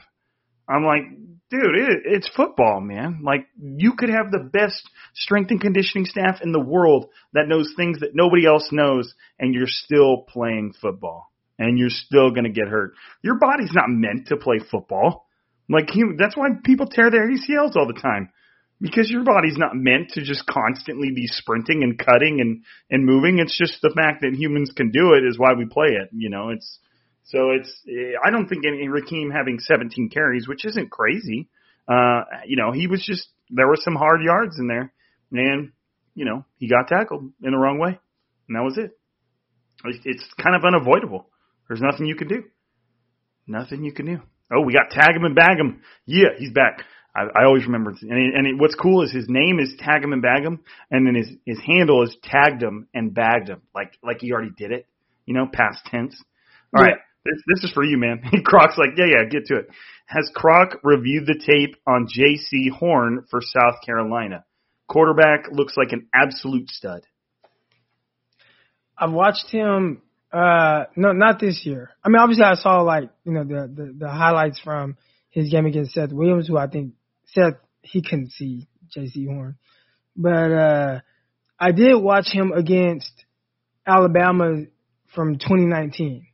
[0.67, 1.03] I'm like,
[1.49, 3.21] dude, it, it's football, man.
[3.23, 7.73] Like you could have the best strength and conditioning staff in the world that knows
[7.75, 12.67] things that nobody else knows, and you're still playing football and you're still to get
[12.67, 12.93] hurt.
[13.23, 15.27] Your body's not meant to play football.
[15.69, 18.29] Like you, that's why people tear their ACLs all the time.
[18.79, 23.39] Because your body's not meant to just constantly be sprinting and cutting and and moving.
[23.39, 26.09] It's just the fact that humans can do it is why we play it.
[26.11, 26.77] You know, it's
[27.27, 27.71] so it's.
[28.25, 31.49] I don't think any Raheem having 17 carries, which isn't crazy.
[31.87, 34.91] Uh, you know, he was just there were some hard yards in there,
[35.31, 35.71] and
[36.15, 37.99] you know he got tackled in the wrong way,
[38.47, 38.97] and that was it.
[39.85, 41.29] It's kind of unavoidable.
[41.67, 42.43] There's nothing you can do.
[43.45, 44.19] Nothing you can do.
[44.51, 45.81] Oh, we got tag him and bag him.
[46.05, 46.83] Yeah, he's back.
[47.15, 47.91] I, I always remember.
[48.01, 50.61] And, it, and it, what's cool is his name is tag him and bag him,
[50.89, 54.51] and then his his handle is tagged him and bagged him, like like he already
[54.57, 54.85] did it.
[55.25, 56.15] You know, past tense.
[56.75, 58.21] All right, this this is for you, man.
[58.45, 59.69] Crock's like, yeah, yeah, get to it.
[60.05, 64.45] Has Crock reviewed the tape on Jaycee Horn for South Carolina?
[64.87, 67.01] Quarterback looks like an absolute stud.
[68.97, 70.01] I've watched him.
[70.31, 71.91] Uh, no, not this year.
[72.03, 74.97] I mean, obviously, I saw like you know the the, the highlights from
[75.29, 76.93] his game against Seth Williams, who I think
[77.25, 79.57] Seth he couldn't see Jaycee Horn,
[80.15, 80.99] but uh,
[81.59, 83.11] I did watch him against
[83.85, 84.63] Alabama
[85.15, 86.27] from 2019,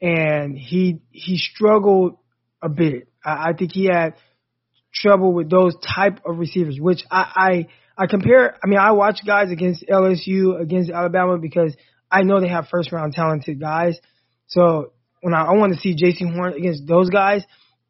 [0.00, 2.16] and he he struggled
[2.62, 3.08] a bit.
[3.24, 4.14] I, I think he had
[4.92, 8.56] trouble with those type of receivers, which I, I I compare.
[8.62, 11.76] I mean, I watch guys against LSU, against Alabama because
[12.10, 13.98] I know they have first round talented guys.
[14.46, 17.44] So when I, I want to see Jaycee Horn against those guys,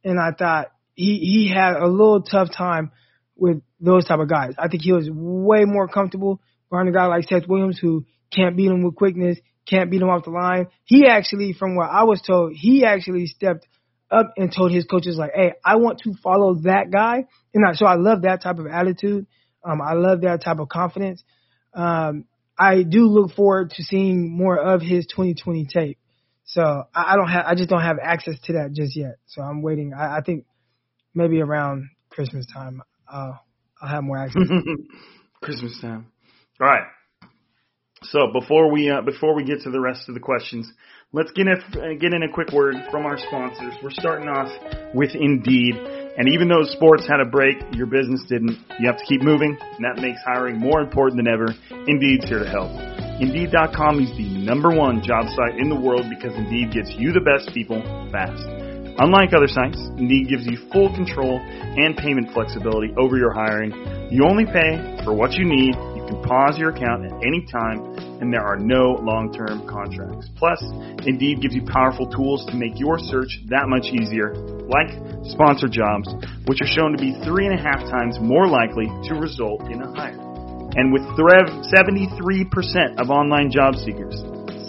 [0.04, 2.90] and I thought he he had a little tough time
[3.36, 4.54] with those type of guys.
[4.58, 6.40] I think he was way more comfortable
[6.70, 10.08] guarding a guy like Seth Williams who can't beat him with quickness, can't beat him
[10.08, 10.68] off the line.
[10.84, 13.66] He actually, from what I was told, he actually stepped
[14.10, 17.74] up and told his coaches like, "Hey, I want to follow that guy," and I,
[17.74, 19.26] so I love that type of attitude.
[19.64, 21.22] Um, I love that type of confidence.
[21.74, 22.24] Um,
[22.58, 25.98] I do look forward to seeing more of his 2020 tape.
[26.44, 29.16] So I, I don't have, I just don't have access to that just yet.
[29.26, 29.92] So I'm waiting.
[29.94, 30.46] I, I think
[31.14, 33.40] maybe around Christmas time, I'll,
[33.80, 34.42] I'll have more access.
[35.42, 36.06] Christmas time.
[36.60, 36.84] All right.
[38.02, 40.70] So before we uh, before we get to the rest of the questions,
[41.12, 43.74] let's get in get in a quick word from our sponsors.
[43.82, 44.50] We're starting off
[44.94, 48.58] with Indeed, and even though sports had a break, your business didn't.
[48.78, 51.54] You have to keep moving, and that makes hiring more important than ever.
[51.88, 52.70] Indeed's here to help.
[53.20, 57.20] Indeed.com is the number one job site in the world because Indeed gets you the
[57.20, 57.82] best people
[58.12, 58.46] fast.
[58.98, 63.70] Unlike other sites, Indeed gives you full control and payment flexibility over your hiring.
[64.10, 65.74] You only pay for what you need.
[66.08, 67.84] Can pause your account at any time,
[68.24, 70.26] and there are no long-term contracts.
[70.40, 70.56] Plus,
[71.04, 74.32] Indeed gives you powerful tools to make your search that much easier,
[74.72, 74.88] like
[75.28, 76.08] sponsored jobs,
[76.48, 79.84] which are shown to be three and a half times more likely to result in
[79.84, 80.16] a hire.
[80.80, 84.16] And with Threv, 73% of online job seekers,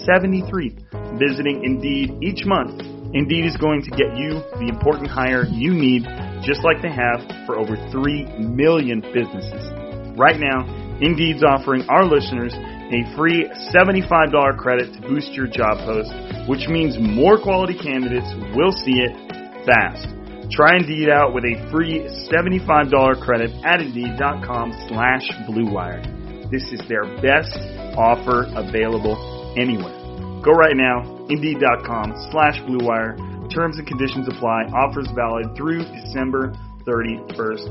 [0.04, 0.76] 73,
[1.16, 2.84] visiting Indeed each month,
[3.16, 6.04] Indeed is going to get you the important hire you need,
[6.44, 9.72] just like they have for over 3 million businesses.
[10.20, 16.10] Right now, Indeed's offering our listeners a free $75 credit to boost your job post,
[16.48, 19.12] which means more quality candidates will see it
[19.64, 20.08] fast.
[20.50, 26.50] Try Indeed out with a free $75 credit at Indeed.com slash BlueWire.
[26.50, 27.54] This is their best
[27.96, 29.94] offer available anywhere.
[30.42, 33.16] Go right now, Indeed.com slash BlueWire.
[33.54, 34.64] Terms and conditions apply.
[34.74, 37.66] Offers valid through December 31st.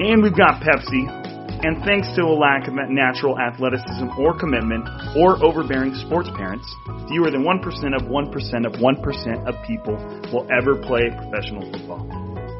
[0.00, 1.23] And we've got Pepsi.
[1.64, 4.84] And thanks to a lack of natural athleticism or commitment
[5.16, 6.68] or overbearing sports parents,
[7.08, 9.96] fewer than 1% of 1% of 1% of people
[10.28, 12.04] will ever play professional football.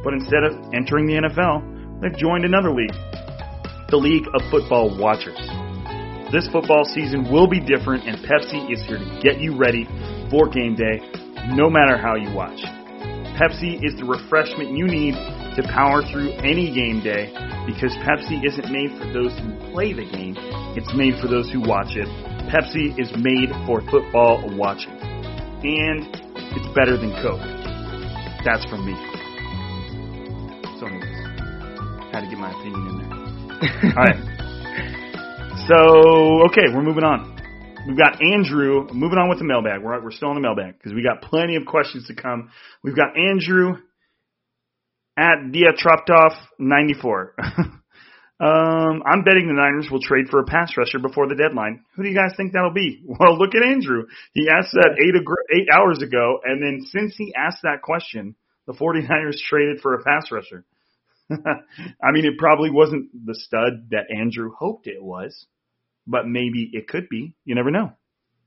[0.03, 2.97] But instead of entering the NFL, they've joined another league,
[3.91, 5.37] the League of Football Watchers.
[6.33, 9.85] This football season will be different, and Pepsi is here to get you ready
[10.31, 11.05] for game day,
[11.53, 12.84] no matter how you watch.
[13.35, 15.15] Pepsi is the refreshment you need
[15.59, 17.35] to power through any game day
[17.67, 20.39] because Pepsi isn't made for those who play the game,
[20.79, 22.07] it's made for those who watch it.
[22.47, 24.95] Pepsi is made for football watching.
[25.67, 26.07] And
[26.55, 27.43] it's better than Coke.
[28.47, 28.95] That's from me.
[30.79, 33.11] So, anyways, had to get my opinion in there.
[33.99, 34.35] All right.
[35.67, 37.34] So, okay, we're moving on.
[37.87, 39.83] We've got Andrew moving on with the mailbag.
[39.83, 42.51] We're we're still on the mailbag because we got plenty of questions to come.
[42.83, 43.77] We've got Andrew
[45.19, 47.35] at Diatroptov ninety four.
[47.39, 51.85] um, I'm betting the Niners will trade for a pass rusher before the deadline.
[51.95, 53.03] Who do you guys think that'll be?
[53.21, 54.05] Well, look at Andrew.
[54.33, 55.15] He asked that eight
[55.55, 58.35] eight hours ago, and then since he asked that question,
[58.67, 60.65] the 49ers traded for a pass rusher.
[61.31, 65.47] I mean, it probably wasn't the stud that Andrew hoped it was
[66.07, 67.35] but maybe it could be.
[67.45, 67.93] You never know.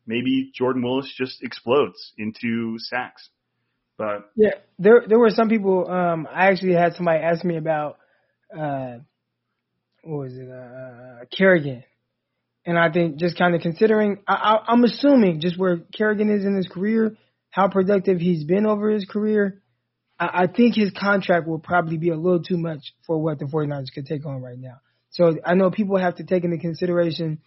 [0.05, 3.29] Maybe Jordan Willis just explodes into sacks.
[3.97, 5.89] But yeah, there there were some people.
[5.89, 7.97] Um, I actually had somebody ask me about
[8.55, 8.97] uh,
[10.03, 11.83] what was it, uh, Kerrigan,
[12.65, 16.45] and I think just kind of considering, I, I, I'm assuming just where Kerrigan is
[16.45, 17.15] in his career,
[17.49, 19.61] how productive he's been over his career.
[20.19, 23.45] I, I think his contract will probably be a little too much for what the
[23.45, 24.77] 49ers could take on right now.
[25.09, 27.39] So I know people have to take into consideration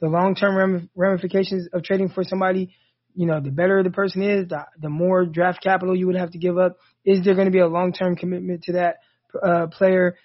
[0.00, 2.74] the long-term ramifications of trading for somebody.
[3.14, 6.32] You know, the better the person is, the, the more draft capital you would have
[6.32, 6.76] to give up.
[7.04, 8.96] Is there going to be a long-term commitment to that
[9.42, 10.16] uh, player?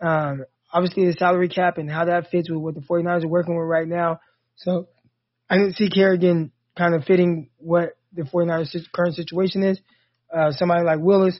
[0.00, 3.56] Um, obviously, the salary cap and how that fits with what the 49ers are working
[3.56, 4.20] with right now.
[4.56, 4.88] So
[5.50, 9.80] I didn't see Kerrigan kind of fitting what the 49ers current situation is.
[10.32, 11.38] Uh, somebody like Willis,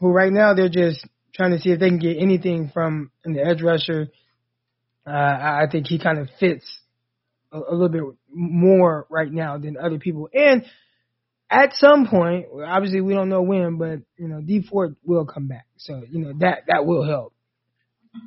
[0.00, 3.38] who right now they're just trying to see if they can get anything from an
[3.38, 4.08] edge rusher
[5.06, 6.64] uh, I think he kind of fits
[7.52, 10.28] a, a little bit more right now than other people.
[10.32, 10.64] And
[11.50, 15.48] at some point, obviously we don't know when, but you know, Dee Ford will come
[15.48, 15.66] back.
[15.76, 17.34] So, you know, that that will help.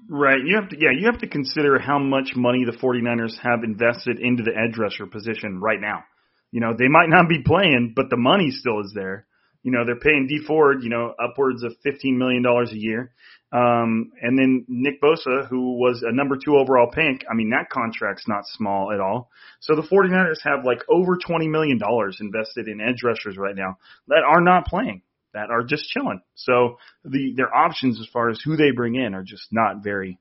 [0.09, 0.39] Right.
[0.43, 4.19] You have to yeah, you have to consider how much money the 49ers have invested
[4.19, 6.03] into the edge rusher position right now.
[6.51, 9.27] You know, they might not be playing, but the money still is there.
[9.63, 13.11] You know, they're paying Dee Ford, you know, upwards of $15 million a year.
[13.55, 17.69] Um, and then Nick Bosa, who was a number two overall pick, I mean, that
[17.69, 19.29] contract's not small at all.
[19.61, 21.79] So the 49ers have like over $20 million
[22.19, 23.77] invested in edge rushers right now
[24.09, 25.03] that are not playing,
[25.33, 26.21] that are just chilling.
[26.33, 30.19] So the, their options as far as who they bring in are just not very,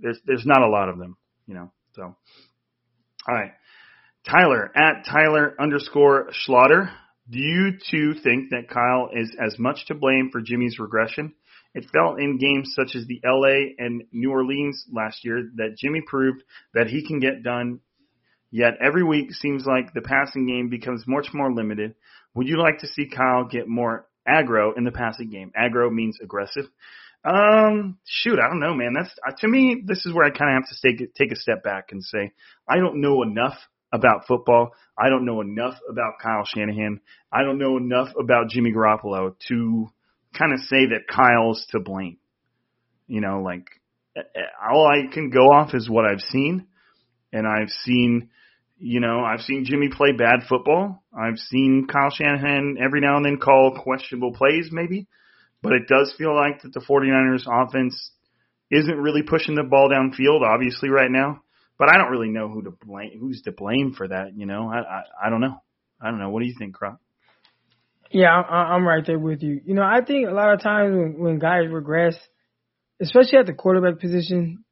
[0.00, 1.16] there's, there's not a lot of them,
[1.46, 2.02] you know, so.
[2.02, 3.52] All right.
[4.28, 6.90] Tyler at Tyler underscore Schlatter.
[7.30, 11.34] Do you two think that Kyle is as much to blame for Jimmy's regression?
[11.74, 16.02] It fell in games such as the LA and New Orleans last year that Jimmy
[16.06, 16.42] proved
[16.74, 17.80] that he can get done.
[18.50, 21.94] Yet every week seems like the passing game becomes much more limited.
[22.34, 25.52] Would you like to see Kyle get more aggro in the passing game?
[25.58, 26.66] Aggro means aggressive.
[27.24, 28.92] Um, shoot, I don't know, man.
[28.94, 29.82] That's uh, to me.
[29.86, 32.32] This is where I kind of have to take take a step back and say
[32.68, 33.56] I don't know enough
[33.92, 34.72] about football.
[34.98, 37.00] I don't know enough about Kyle Shanahan.
[37.32, 39.88] I don't know enough about Jimmy Garoppolo to
[40.36, 42.18] kind of say that Kyle's to blame.
[43.06, 43.66] You know, like
[44.16, 46.66] eh, eh, all I can go off is what I've seen,
[47.32, 48.30] and I've seen,
[48.78, 51.02] you know, I've seen Jimmy play bad football.
[51.12, 55.06] I've seen Kyle Shanahan every now and then call questionable plays, maybe,
[55.62, 58.10] but it does feel like that the 49ers offense
[58.70, 61.42] isn't really pushing the ball downfield, obviously, right now.
[61.78, 63.18] But I don't really know who to blame.
[63.18, 64.36] Who's to blame for that?
[64.36, 65.60] You know, I I, I don't know.
[66.00, 66.30] I don't know.
[66.30, 66.98] What do you think, Crock?
[68.12, 69.60] Yeah, I'm right there with you.
[69.64, 72.14] You know, I think a lot of times when, when guys regress,
[73.00, 74.64] especially at the quarterback position,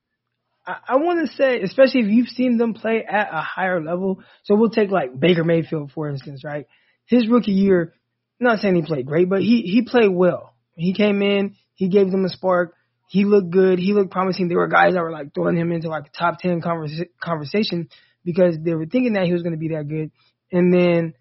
[0.66, 4.22] I, I want to say, especially if you've seen them play at a higher level.
[4.45, 6.66] So we'll take like Baker Mayfield for instance, right?
[7.07, 7.95] His rookie year,
[8.38, 10.55] not saying he played great, but he he played well.
[10.76, 12.74] He came in, he gave them a spark.
[13.09, 13.78] He looked good.
[13.78, 14.49] He looked promising.
[14.49, 17.88] There were guys that were like throwing him into like top ten conversa- conversation
[18.24, 20.12] because they were thinking that he was going to be that good,
[20.53, 21.14] and then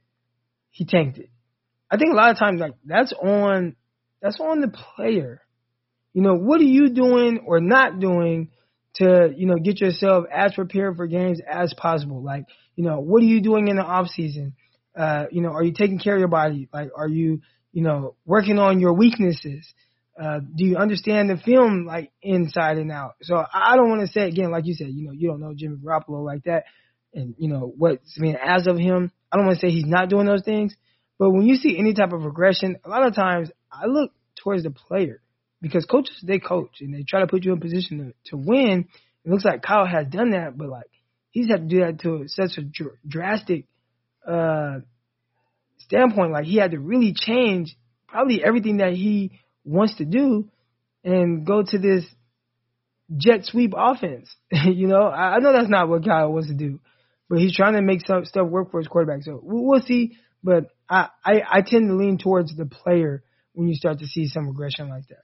[0.70, 1.30] he tanked it.
[1.92, 3.76] I think a lot of times like that's on
[4.22, 5.42] that's on the player.
[6.14, 8.50] You know, what are you doing or not doing
[8.96, 12.22] to, you know, get yourself as prepared for games as possible?
[12.24, 14.56] Like, you know, what are you doing in the off season?
[14.98, 16.68] Uh, you know, are you taking care of your body?
[16.74, 19.72] Like, are you, you know, working on your weaknesses?
[20.22, 23.14] Uh, do you understand the film like inside and out?
[23.22, 25.54] So I don't want to say again, like you said, you know, you don't know
[25.56, 26.66] Jimmy Garoppolo like that,
[27.14, 28.36] and you know what I mean.
[28.36, 30.76] As of him, I don't want to say he's not doing those things,
[31.20, 34.12] but when you see any type of regression, a lot of times I look
[34.42, 35.22] towards the player
[35.62, 38.88] because coaches they coach and they try to put you in position to, to win.
[39.26, 40.90] It looks like Kyle has done that, but like
[41.32, 43.66] he's had to do that to such a dr- drastic
[44.26, 44.80] uh,
[45.80, 46.32] standpoint.
[46.32, 47.76] Like he had to really change
[48.08, 50.50] probably everything that he wants to do
[51.04, 52.06] and go to this
[53.18, 54.34] jet sweep offense.
[54.52, 56.80] you know, I, I know that's not what Kyle wants to do,
[57.30, 59.24] but he's trying to make some stuff work for his quarterback.
[59.24, 60.18] So we'll, we'll see.
[60.44, 63.24] But I, I, I tend to lean towards the player
[63.54, 65.24] when you start to see some regression like that.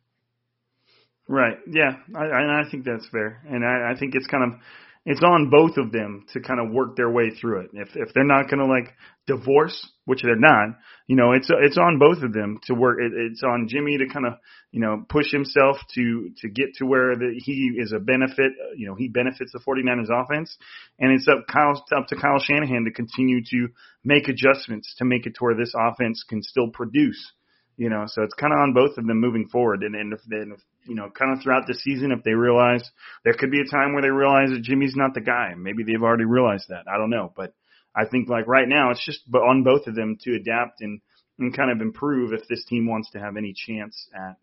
[1.27, 1.57] Right.
[1.67, 1.97] Yeah.
[2.15, 4.59] I, I think that's fair, and I, I think it's kind of
[5.05, 7.69] it's on both of them to kind of work their way through it.
[7.73, 8.93] If if they're not going to like
[9.27, 12.97] divorce, which they're not, you know, it's it's on both of them to work.
[12.99, 14.33] It, it's on Jimmy to kind of
[14.71, 18.53] you know push himself to to get to where the, he is a benefit.
[18.59, 20.57] Uh, you know, he benefits the 49ers offense,
[20.97, 23.67] and it's up Kyle up to Kyle Shanahan to continue to
[24.03, 27.31] make adjustments to make it to where this offense can still produce.
[27.77, 29.83] You know, so it's kind of on both of them moving forward.
[29.83, 32.89] And, and if, and if you know, kind of throughout the season, if they realize
[33.23, 35.53] there could be a time where they realize that Jimmy's not the guy.
[35.57, 36.85] Maybe they've already realized that.
[36.91, 37.53] I don't know, but
[37.95, 41.01] I think like right now it's just on both of them to adapt and
[41.37, 44.37] and kind of improve if this team wants to have any chance at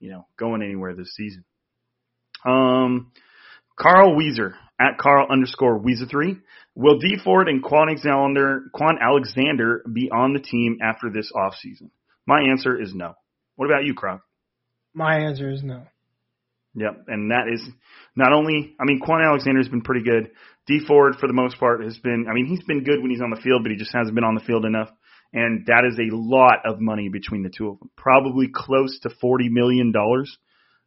[0.00, 1.44] you know going anywhere this season.
[2.44, 3.12] Um,
[3.78, 6.38] Carl Weezer at Carl underscore Weezer three.
[6.74, 11.90] Will Dee Ford and Kwon Alexander Kwon Alexander be on the team after this offseason?
[12.26, 13.14] My answer is no.
[13.56, 14.22] What about you, Crock?
[14.98, 15.84] My answer is no.
[16.74, 17.62] Yep, and that is
[18.16, 18.74] not only.
[18.80, 20.32] I mean, Kwon Alexander has been pretty good.
[20.66, 22.26] Dee Ford, for the most part, has been.
[22.28, 24.24] I mean, he's been good when he's on the field, but he just hasn't been
[24.24, 24.90] on the field enough.
[25.32, 27.90] And that is a lot of money between the two of them.
[27.96, 30.36] Probably close to forty million dollars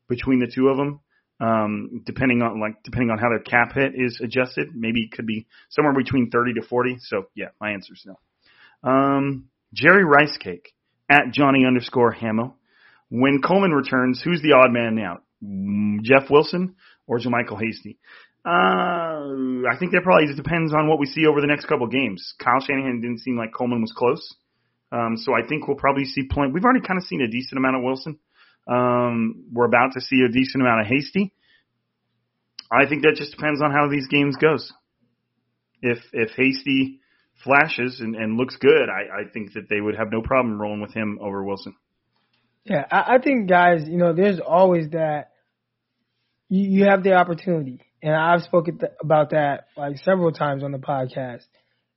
[0.10, 1.00] between the two of them.
[1.40, 5.26] Um, depending on like depending on how their cap hit is adjusted, maybe it could
[5.26, 6.98] be somewhere between thirty to forty.
[7.00, 8.20] So yeah, my answer is no.
[8.84, 10.74] Um, Jerry Rice Cake
[11.10, 12.56] at Johnny underscore Hamo.
[13.12, 15.24] When Coleman returns, who's the odd man out?
[16.02, 16.76] Jeff Wilson
[17.08, 18.00] or JaMycal Hasty?
[18.46, 22.34] Uh, I think that probably depends on what we see over the next couple games.
[22.40, 24.34] Kyle Shanahan didn't seem like Coleman was close.
[24.94, 26.54] Um, so I think we'll probably see plenty.
[26.54, 28.18] We've already kind of seen a decent amount of Wilson.
[28.66, 31.34] Um, we're about to see a decent amount of Hasty.
[32.72, 34.72] I think that just depends on how these games goes.
[35.82, 37.02] If if Hasty
[37.44, 40.82] flashes and, and looks good, I, I think that they would have no problem rolling
[40.82, 41.76] with him over Wilson.
[42.66, 45.32] Yeah, I, I think guys, you know, there's always that
[46.50, 50.72] you, you have the opportunity, and I've spoken th- about that like several times on
[50.72, 51.46] the podcast.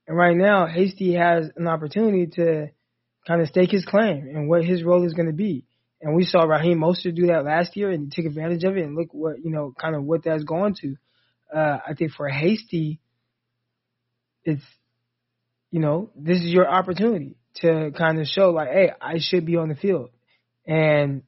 [0.07, 2.67] And right now, Hasty has an opportunity to
[3.27, 5.65] kind of stake his claim and what his role is going to be.
[6.01, 8.83] And we saw Raheem Mostert do that last year and take advantage of it.
[8.83, 10.95] And look what you know, kind of what that's gone to.
[11.55, 12.99] Uh, I think for Hasty,
[14.43, 14.63] it's
[15.71, 19.57] you know, this is your opportunity to kind of show like, hey, I should be
[19.57, 20.09] on the field
[20.67, 21.23] and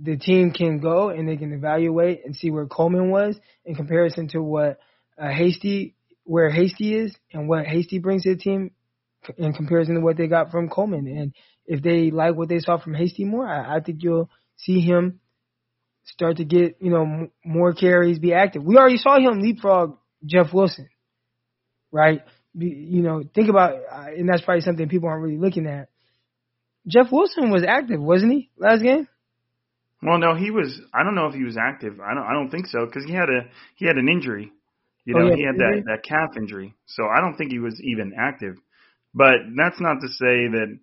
[0.00, 4.28] the team can go and they can evaluate and see where Coleman was in comparison
[4.28, 4.78] to what
[5.18, 8.72] uh, Hasty, where Hasty is and what Hasty brings to the team
[9.38, 11.06] in comparison to what they got from Coleman.
[11.06, 11.34] And
[11.66, 15.20] if they like what they saw from Hasty more, I, I think you'll see him
[16.04, 18.62] start to get, you know, m- more carries, be active.
[18.62, 20.88] We already saw him leapfrog Jeff Wilson,
[21.90, 22.22] right?
[22.56, 25.88] Be, you know, think about, uh, and that's probably something people aren't really looking at.
[26.86, 29.08] Jeff Wilson was active, wasn't he, last game?
[30.02, 30.80] Well, no, he was.
[30.92, 31.98] I don't know if he was active.
[32.00, 32.24] I don't.
[32.24, 34.52] I don't think so because he had a he had an injury.
[35.06, 36.74] You Oh, know, yeah, he had that that calf injury.
[36.86, 38.56] So I don't think he was even active.
[39.14, 40.78] But that's not to say that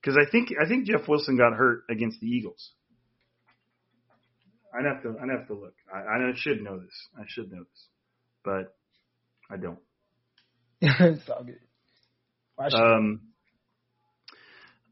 [0.00, 2.72] because I think I think Jeff Wilson got hurt against the Eagles.
[4.78, 5.74] I'd have to I'd have to look.
[5.92, 7.08] I, I should know this.
[7.18, 7.86] I should know this,
[8.44, 8.76] but
[9.50, 9.78] I don't.
[10.82, 11.60] it's all good.
[12.74, 13.20] Um,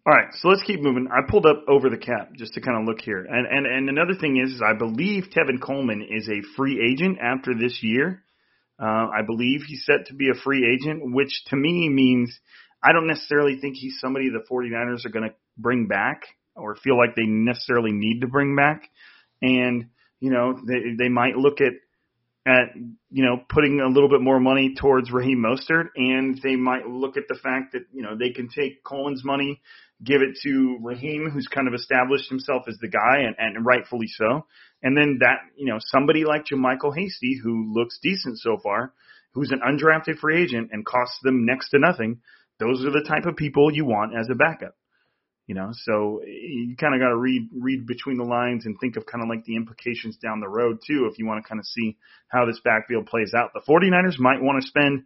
[0.06, 1.08] all right, so let's keep moving.
[1.10, 3.88] I pulled up over the cap just to kind of look here, and and and
[3.88, 8.22] another thing is, is I believe Tevin Coleman is a free agent after this year.
[8.78, 12.38] Uh, I believe he's set to be a free agent, which to me means
[12.84, 16.24] I don't necessarily think he's somebody the 49ers are going to bring back
[16.54, 18.82] or feel like they necessarily need to bring back.
[19.40, 19.86] And,
[20.20, 21.72] you know, they, they might look at,
[22.46, 22.74] at,
[23.10, 27.16] you know, putting a little bit more money towards Raheem Mostert and they might look
[27.16, 29.62] at the fact that, you know, they can take Coleman's money,
[30.02, 34.08] give it to Raheem, who's kind of established himself as the guy and, and rightfully
[34.08, 34.46] so.
[34.82, 38.92] And then that, you know, somebody like JaMycal Hasty, who looks decent so far,
[39.32, 42.20] who's an undrafted free agent and costs them next to nothing,
[42.58, 44.74] those are the type of people you want as a backup.
[45.46, 48.96] You know, so you kind of got to read read between the lines and think
[48.96, 51.58] of kind of like the implications down the road too if you want to kind
[51.58, 53.50] of see how this backfield plays out.
[53.52, 55.02] The 49ers might want to spend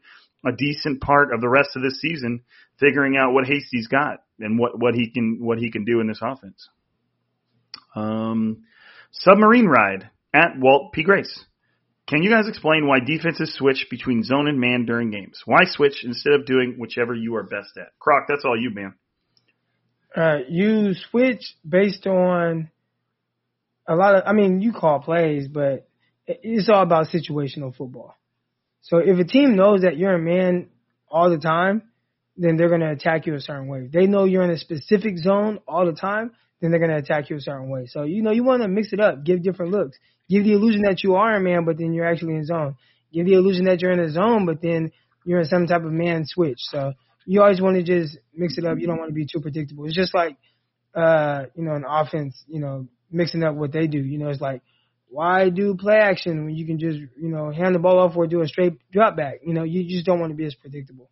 [0.47, 2.43] a decent part of the rest of this season
[2.79, 6.07] figuring out what Hasty's got and what what he can what he can do in
[6.07, 6.69] this offense.
[7.95, 8.65] Um,
[9.13, 11.45] submarine ride at Walt P Grace.
[12.09, 15.43] Can you guys explain why defenses switch between zone and man during games?
[15.45, 17.89] Why switch instead of doing whichever you are best at?
[17.99, 18.95] Crock, that's all you, man.
[20.17, 22.71] Uh, you switch based on
[23.87, 25.87] a lot of, I mean, you call plays, but
[26.27, 28.15] it's all about situational football.
[28.83, 30.69] So if a team knows that you're a man
[31.11, 31.83] all the time,
[32.37, 33.81] then they're going to attack you a certain way.
[33.87, 36.97] If they know you're in a specific zone all the time, then they're going to
[36.97, 37.87] attack you a certain way.
[37.87, 39.99] So, you know, you want to mix it up, give different looks.
[40.29, 42.77] Give the illusion that you are a man, but then you're actually in zone.
[43.13, 44.93] Give the illusion that you're in a zone, but then
[45.25, 46.59] you're in some type of man switch.
[46.59, 46.93] So
[47.27, 48.79] you always want to just mix it up.
[48.79, 49.87] You don't want to be too predictable.
[49.87, 50.37] It's just like,
[50.95, 53.99] uh, you know, an offense, you know, mixing up what they do.
[53.99, 54.63] You know, it's like,
[55.11, 58.27] why do play action when you can just, you know, hand the ball off or
[58.27, 59.41] do a straight drop back?
[59.43, 61.11] You know, you just don't want to be as predictable.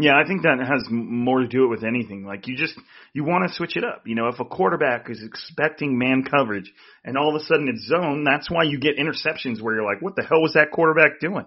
[0.00, 2.24] Yeah, I think that has more to do it with anything.
[2.24, 2.74] Like you just
[3.12, 4.02] you want to switch it up.
[4.06, 6.72] You know, if a quarterback is expecting man coverage
[7.04, 10.00] and all of a sudden it's zone, that's why you get interceptions where you're like,
[10.00, 11.46] what the hell was that quarterback doing?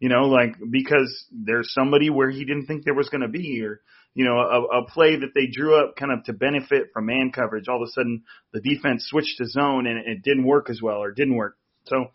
[0.00, 3.62] You know, like because there's somebody where he didn't think there was going to be,
[3.62, 3.80] or
[4.14, 7.32] you know, a, a play that they drew up kind of to benefit from man
[7.34, 7.68] coverage.
[7.68, 10.98] All of a sudden, the defense switched to zone and it didn't work as well,
[10.98, 11.56] or didn't work.
[11.86, 12.06] So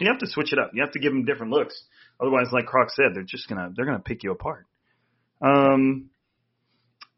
[0.00, 0.72] you have to switch it up.
[0.74, 1.82] You have to give them different looks.
[2.20, 4.66] Otherwise, like Crock said, they're just gonna they're gonna pick you apart.
[5.40, 6.10] Um,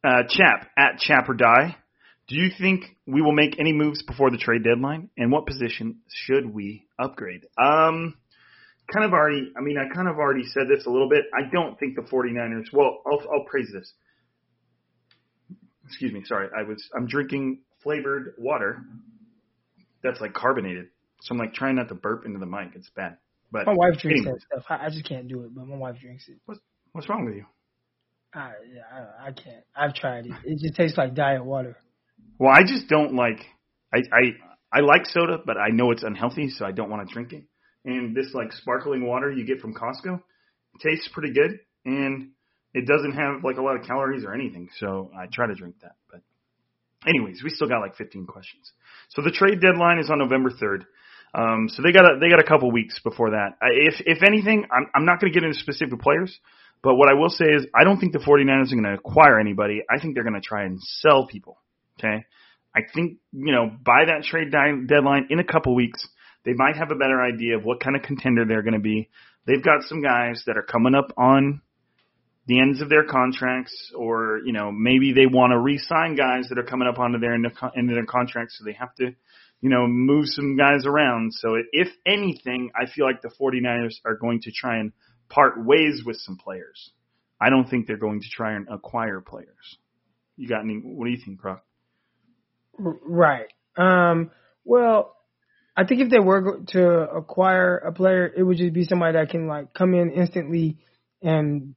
[0.03, 1.77] uh, Chap at Chap or Die.
[2.29, 5.11] Do you think we will make any moves before the trade deadline?
[5.17, 7.47] And what position should we upgrade?
[7.57, 8.15] Um,
[8.93, 11.25] kind of already, I mean, I kind of already said this a little bit.
[11.35, 13.93] I don't think the 49ers, well, I'll, I'll praise this.
[15.87, 16.49] Excuse me, sorry.
[16.57, 18.83] I was, I'm drinking flavored water
[20.03, 20.87] that's like carbonated.
[21.23, 22.71] So I'm like trying not to burp into the mic.
[22.75, 23.19] It's bad.
[23.53, 24.43] But my wife drinks anyways.
[24.51, 24.81] that stuff.
[24.81, 26.39] I, just can't do it, but my wife drinks it.
[26.47, 26.61] What's,
[26.93, 27.47] what's wrong with you?
[28.35, 29.65] I, yeah, I, I can't.
[29.75, 30.33] I've tried it.
[30.45, 31.77] It just tastes like diet water.
[32.39, 33.41] Well, I just don't like.
[33.95, 34.21] I I
[34.73, 37.45] I like soda, but I know it's unhealthy, so I don't want to drink it.
[37.87, 40.21] And this like sparkling water you get from Costco
[40.83, 42.31] tastes pretty good, and
[42.75, 44.69] it doesn't have like a lot of calories or anything.
[44.79, 45.95] So I try to drink that.
[46.11, 46.21] But
[47.07, 48.73] anyways, we still got like 15 questions.
[49.11, 50.85] So the trade deadline is on November 3rd.
[51.35, 53.57] Um, so they got a, they got a couple weeks before that.
[53.63, 56.37] If if anything, I'm I'm not going to get into specific players.
[56.83, 59.41] But what I will say is, I don't think the 49ers are going to acquire
[59.41, 59.83] anybody.
[59.91, 61.59] I think they're going to try and sell people.
[61.99, 62.25] Okay.
[62.77, 66.07] I think, you know, by that trade deadline in a couple weeks,
[66.47, 69.11] they might have a better idea of what kind of contender they're going to be.
[69.47, 71.61] They've got some guys that are coming up on
[72.47, 76.59] the ends of their contracts, or you know maybe they want to re-sign guys that
[76.59, 79.11] are coming up onto their end of, their contracts, so they have to,
[79.61, 81.33] you know, move some guys around.
[81.35, 84.93] So if anything, I feel like the 49ers are going to try and
[85.29, 86.93] part ways with some players.
[87.41, 89.79] I don't think they're going to try and acquire players.
[90.37, 90.77] You got any?
[90.77, 91.65] What do you think, Crock?
[92.79, 93.53] Right.
[93.77, 94.31] Um,
[94.65, 95.16] well,
[95.77, 99.29] I think if they were to acquire a player, it would just be somebody that
[99.31, 100.79] can like come in instantly
[101.23, 101.75] and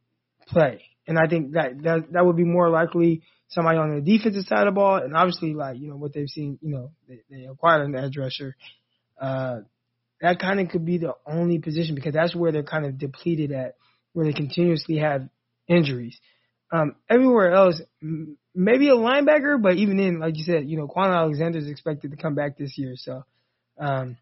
[0.47, 0.83] play.
[1.05, 4.67] And I think that that that would be more likely somebody on the defensive side
[4.67, 4.97] of the ball.
[4.97, 8.17] And obviously, like you know what they've seen, you know they, they acquired an edge
[8.17, 8.55] rusher.
[9.19, 9.61] Uh,
[10.21, 13.51] that kind of could be the only position because that's where they're kind of depleted
[13.51, 13.75] at,
[14.13, 15.27] where they continuously have
[15.67, 16.19] injuries.
[16.71, 17.81] Um, everywhere else,
[18.53, 22.11] maybe a linebacker, but even in, like you said, you know, Kwon Alexander is expected
[22.11, 22.93] to come back this year.
[22.95, 23.23] So,
[23.79, 24.17] um,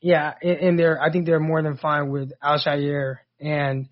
[0.00, 3.88] yeah, and, and they're, I think they're more than fine with Al-Shaair and,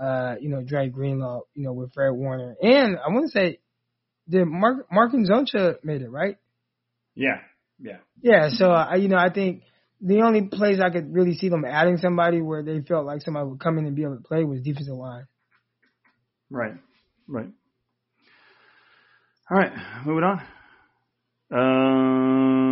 [0.00, 2.56] uh, you know, Dre Greenlaw, you know, with Fred Warner.
[2.62, 3.58] And I want to say,
[4.28, 6.36] did Mark, Marcus Zoncha made it, right?
[7.14, 7.40] Yeah.
[7.80, 7.98] Yeah.
[8.22, 8.48] Yeah.
[8.50, 9.62] So, I, you know, I think,
[10.00, 13.48] the only place I could really see them adding somebody where they felt like somebody
[13.48, 15.26] would come in and be able to play was defensive line.
[16.48, 16.74] Right.
[17.26, 17.48] Right.
[19.50, 19.72] All right,
[20.04, 20.42] moving on.
[21.50, 22.67] Um,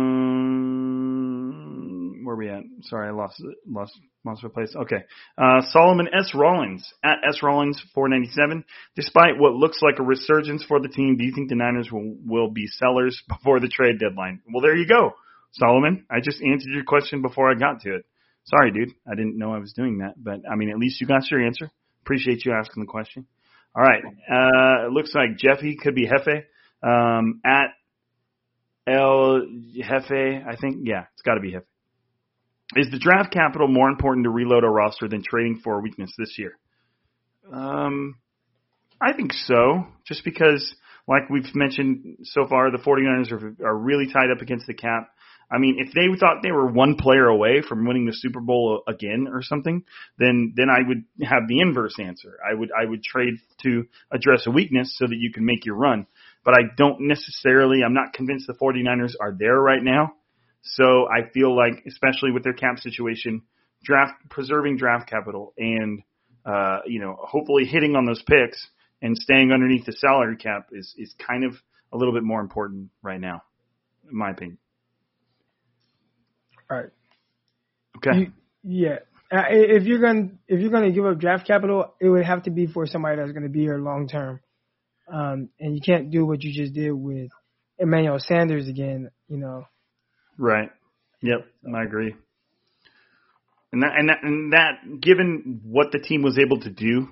[2.37, 2.63] we at?
[2.83, 4.75] Sorry, I lost lost lost my place.
[4.75, 5.03] Okay,
[5.37, 6.31] uh, Solomon S.
[6.33, 7.41] Rollins at S.
[7.41, 8.63] Rollins 497.
[8.95, 12.15] Despite what looks like a resurgence for the team, do you think the Niners will
[12.25, 14.41] will be sellers before the trade deadline?
[14.51, 15.11] Well, there you go.
[15.53, 18.05] Solomon, I just answered your question before I got to it.
[18.45, 18.93] Sorry, dude.
[19.09, 21.45] I didn't know I was doing that, but I mean, at least you got your
[21.45, 21.69] answer.
[22.03, 23.25] Appreciate you asking the question.
[23.75, 24.03] All right.
[24.03, 26.43] Uh, it looks like Jeffy could be Hefe.
[26.81, 27.67] Um, at
[28.87, 29.41] El
[29.75, 30.77] Jefe, I think.
[30.83, 31.63] Yeah, it's got to be Hefe.
[32.75, 36.11] Is the draft capital more important to reload a roster than trading for a weakness
[36.17, 36.57] this year?
[37.51, 38.15] Um,
[39.01, 39.85] I think so.
[40.05, 40.75] Just because,
[41.07, 45.09] like we've mentioned so far, the 49ers are, are really tied up against the cap.
[45.49, 48.83] I mean, if they thought they were one player away from winning the Super Bowl
[48.85, 49.83] again or something,
[50.17, 52.37] then then I would have the inverse answer.
[52.45, 55.75] I would I would trade to address a weakness so that you can make your
[55.75, 56.05] run.
[56.43, 60.15] But I don't necessarily I'm not convinced the 49ers are there right now.
[60.61, 63.43] So I feel like especially with their cap situation,
[63.83, 66.01] draft preserving draft capital and
[66.45, 68.67] uh, you know, hopefully hitting on those picks
[69.01, 71.53] and staying underneath the salary cap is is kind of
[71.91, 73.43] a little bit more important right now,
[74.09, 74.57] in my opinion.
[76.69, 76.89] Right.
[77.97, 78.19] Okay.
[78.19, 78.31] You,
[78.63, 78.99] yeah.
[79.29, 82.49] Uh, if you're gonna if you're gonna give up draft capital, it would have to
[82.49, 84.39] be for somebody that's gonna be here long term.
[85.11, 87.29] Um, and you can't do what you just did with
[87.77, 89.11] Emmanuel Sanders again.
[89.27, 89.65] You know.
[90.37, 90.69] Right.
[91.21, 91.47] Yep.
[91.73, 92.15] I agree.
[93.71, 97.09] And that, and that, and that, given what the team was able to do,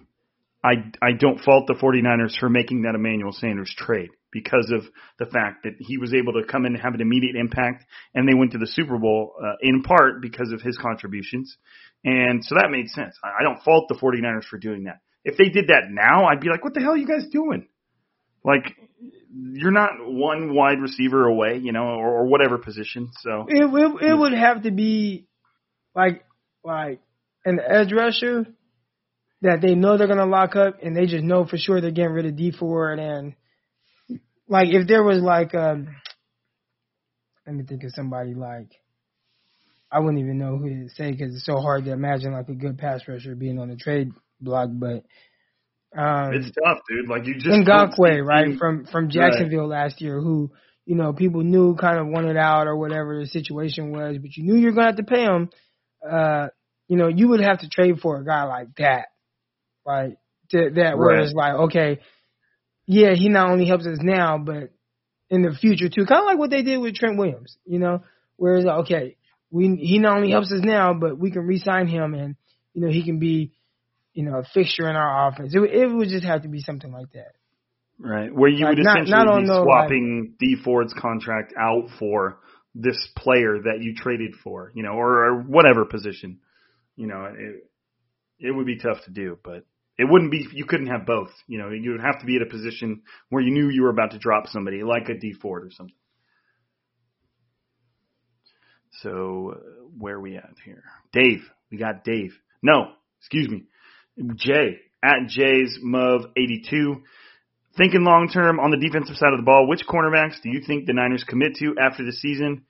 [0.64, 4.84] I, I don't fault the 49ers for making that Emmanuel Sanders trade because of
[5.20, 8.28] the fact that he was able to come in and have an immediate impact and
[8.28, 11.56] they went to the Super Bowl uh, in part because of his contributions.
[12.04, 13.16] And so that made sense.
[13.24, 15.00] I, I don't fault the 49ers for doing that.
[15.24, 17.68] If they did that now, I'd be like, what the hell are you guys doing?
[18.44, 18.76] Like,
[19.38, 23.10] you're not one wide receiver away, you know, or, or whatever position.
[23.20, 25.28] So it, it it would have to be
[25.94, 26.24] like
[26.64, 27.02] like
[27.44, 28.46] an edge rusher
[29.42, 32.14] that they know they're gonna lock up, and they just know for sure they're getting
[32.14, 33.36] rid of Dee Ford and
[34.48, 35.88] like if there was like um,
[37.46, 38.72] let me think of somebody like
[39.92, 42.54] I wouldn't even know who to say because it's so hard to imagine like a
[42.54, 45.04] good pass rusher being on the trade block, but.
[45.98, 47.10] Um, it's tough, dude.
[47.10, 49.84] Like you just Ngakoue, right from from Jacksonville right.
[49.84, 50.52] last year, who
[50.86, 54.44] you know people knew kind of wanted out or whatever the situation was, but you
[54.44, 55.50] knew you're gonna have to pay him.
[56.08, 56.48] Uh,
[56.88, 59.08] you know, you would have to trade for a guy like that,
[59.86, 60.18] right?
[60.52, 60.96] To, that right.
[60.96, 62.00] where it's like, okay,
[62.86, 64.72] yeah, he not only helps us now, but
[65.30, 66.06] in the future too.
[66.06, 68.04] Kind of like what they did with Trent Williams, you know,
[68.36, 69.18] where it's like, okay,
[69.50, 72.36] we he not only helps us now, but we can re-sign him and
[72.74, 73.54] you know he can be
[74.16, 75.54] you know, a fixture in our offense.
[75.54, 77.34] It, it would just have to be something like that.
[78.00, 78.34] Right.
[78.34, 82.40] Where you like would essentially not, be no, swapping like, Dee Ford's contract out for
[82.74, 86.40] this player that you traded for, you know, or, or whatever position.
[86.96, 87.70] You know, it,
[88.40, 89.66] it would be tough to do, but
[89.98, 91.32] it wouldn't be, you couldn't have both.
[91.48, 93.90] You know, you would have to be at a position where you knew you were
[93.90, 95.96] about to drop somebody, like a Dee Ford or something.
[99.02, 99.60] So, uh,
[99.98, 100.84] where are we at here?
[101.12, 101.44] Dave.
[101.70, 102.38] We got Dave.
[102.62, 103.64] No, excuse me.
[104.36, 107.02] Jay at Jay's Mov 82.
[107.78, 110.86] Thinking long term on the defensive side of the ball, which cornerbacks do you think
[110.86, 112.64] the Niners commit to after the season?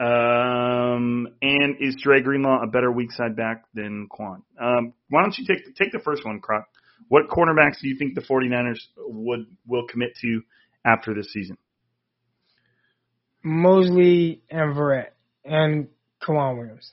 [0.00, 4.42] Um, and is Dre Greenlaw a better weak side back than Kwon?
[4.60, 6.66] Um, why don't you take take the first one, Crock?
[7.08, 10.42] What cornerbacks do you think the 49ers would will commit to
[10.84, 11.58] after this season?
[13.42, 15.10] Moseley and Verrett
[15.44, 15.88] and
[16.22, 16.92] K'Waun Williams.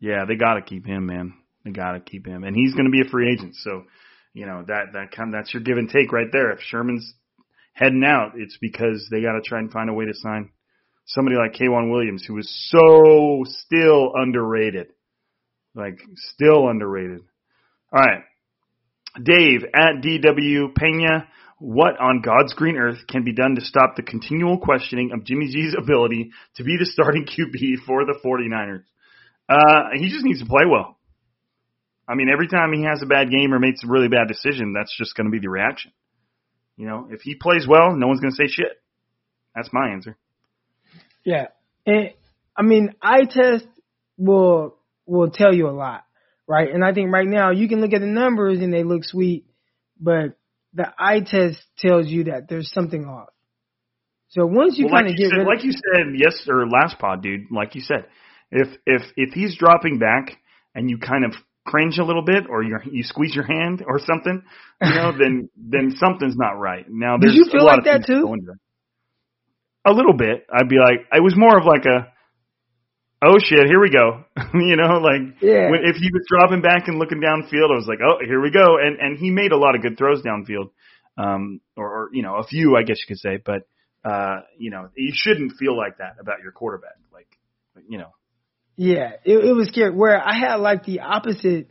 [0.00, 1.34] Yeah, they got to keep him, man.
[1.64, 3.56] They got to keep him, and he's going to be a free agent.
[3.56, 3.84] So,
[4.32, 6.52] you know that that kind that's your give and take right there.
[6.52, 7.14] If Sherman's
[7.72, 10.50] heading out, it's because they got to try and find a way to sign
[11.06, 14.88] somebody like K'Waun Williams, who is so still underrated,
[15.74, 17.20] like still underrated.
[17.92, 18.22] All right,
[19.22, 21.28] Dave at DW Pena.
[21.60, 25.48] What on God's green earth can be done to stop the continual questioning of Jimmy
[25.48, 28.84] G's ability to be the starting QB for the 49ers?
[29.48, 30.97] Uh, he just needs to play well.
[32.08, 34.72] I mean, every time he has a bad game or makes a really bad decision,
[34.72, 35.92] that's just going to be the reaction.
[36.76, 38.80] You know, if he plays well, no one's going to say shit.
[39.54, 40.16] That's my answer.
[41.24, 41.48] Yeah,
[41.84, 42.10] and
[42.56, 43.66] I mean, eye test
[44.16, 46.04] will will tell you a lot,
[46.46, 46.72] right?
[46.72, 49.46] And I think right now you can look at the numbers and they look sweet,
[50.00, 50.38] but
[50.72, 53.28] the eye test tells you that there's something off.
[54.28, 56.66] So once you well, kind like of get said, rid like you said yes or
[56.68, 58.06] last pod, dude, like you said,
[58.50, 60.36] if if if he's dropping back
[60.74, 61.32] and you kind of
[61.68, 64.42] cringe a little bit or you you squeeze your hand or something,
[64.82, 66.86] you know, then then something's not right.
[66.88, 68.26] Now there's Did you feel like that too?
[69.84, 70.46] A little bit.
[70.52, 72.12] I'd be like, I was more of like a,
[73.22, 74.24] oh shit, here we go.
[74.54, 75.70] you know, like yeah.
[75.70, 78.50] when, if he was dropping back and looking downfield, I was like, oh, here we
[78.50, 78.78] go.
[78.80, 80.70] And and he made a lot of good throws downfield,
[81.16, 83.38] um, or, or you know, a few, I guess you could say.
[83.44, 83.68] But
[84.08, 86.96] uh, you know, you shouldn't feel like that about your quarterback.
[87.12, 87.28] Like,
[87.88, 88.12] you know,
[88.78, 89.90] yeah, it, it was scary.
[89.90, 91.68] Where I had like the opposite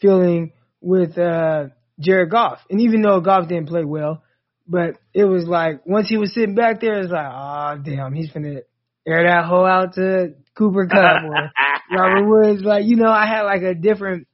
[0.00, 1.66] feeling with uh
[2.00, 4.22] Jared Goff, and even though Goff didn't play well,
[4.66, 8.30] but it was like once he was sitting back there, it's like, oh damn, he's
[8.30, 8.60] gonna
[9.06, 11.52] air that hole out to Cooper Kupp or
[11.94, 12.62] Robert Woods.
[12.62, 14.26] Like you know, I had like a different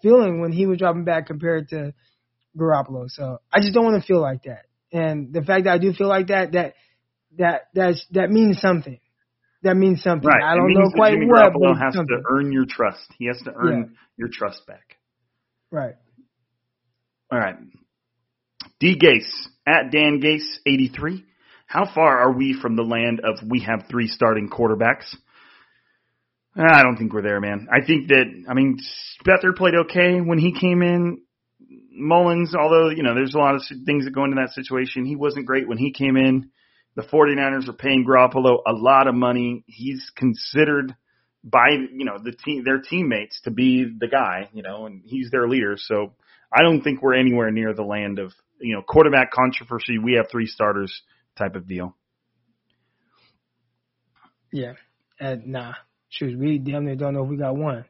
[0.00, 1.92] feeling when he was dropping back compared to
[2.56, 3.06] Garoppolo.
[3.08, 4.66] So I just don't want to feel like that.
[4.92, 6.74] And the fact that I do feel like that, that
[7.36, 9.00] that that's that means something
[9.64, 10.28] that means something.
[10.28, 10.42] Right.
[10.42, 11.52] I don't know quite Jimmy what.
[11.52, 12.06] Garoppolo has something.
[12.16, 13.06] to earn your trust.
[13.18, 13.98] He has to earn yeah.
[14.16, 14.96] your trust back.
[15.70, 15.94] Right.
[17.30, 17.56] All right.
[18.78, 21.24] D Gase at Dan Gase eighty three.
[21.66, 25.14] How far are we from the land of we have three starting quarterbacks?
[26.56, 27.66] Ah, I don't think we're there, man.
[27.72, 28.78] I think that I mean
[29.20, 31.22] Spether played okay when he came in.
[31.96, 35.16] Mullens, although you know there's a lot of things that go into that situation, he
[35.16, 36.50] wasn't great when he came in.
[36.96, 39.64] The 49ers are paying Garoppolo a lot of money.
[39.66, 40.94] He's considered
[41.44, 45.30] by you know the team their teammates to be the guy, you know, and he's
[45.30, 45.76] their leader.
[45.76, 46.14] So
[46.52, 49.98] I don't think we're anywhere near the land of you know quarterback controversy.
[49.98, 51.02] We have three starters
[51.36, 51.96] type of deal.
[54.52, 54.74] Yeah,
[55.20, 55.74] uh, nah.
[56.08, 57.84] Shoot, we damn near don't know if we got one.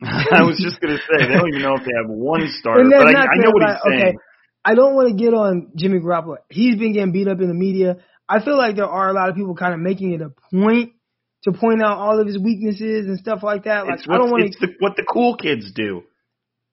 [0.02, 3.06] I was just gonna say they don't even know if they have one starter, but
[3.06, 4.08] I, I know what he's saying.
[4.08, 4.16] Okay,
[4.64, 6.36] I don't want to get on Jimmy Garoppolo.
[6.50, 7.96] He's been getting beat up in the media.
[8.28, 10.92] I feel like there are a lot of people kind of making it a point
[11.44, 13.86] to point out all of his weaknesses and stuff like that.
[13.86, 16.02] Like I don't want it's the, what the cool kids do.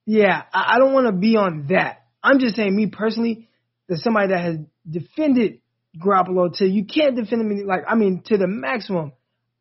[0.05, 2.03] Yeah, I, I don't want to be on that.
[2.21, 3.47] I'm just saying, me personally,
[3.89, 4.57] as somebody that has
[4.89, 5.61] defended
[5.97, 9.13] Garoppolo to you can't defend him like I mean to the maximum.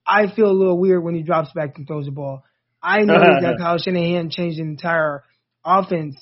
[0.06, 2.44] I feel a little weird when he drops back and throws the ball.
[2.82, 5.22] I know that Kyle Shanahan changed the entire
[5.64, 6.16] offense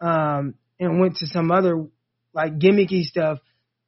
[0.00, 1.86] um, and went to some other
[2.32, 3.38] like gimmicky stuff,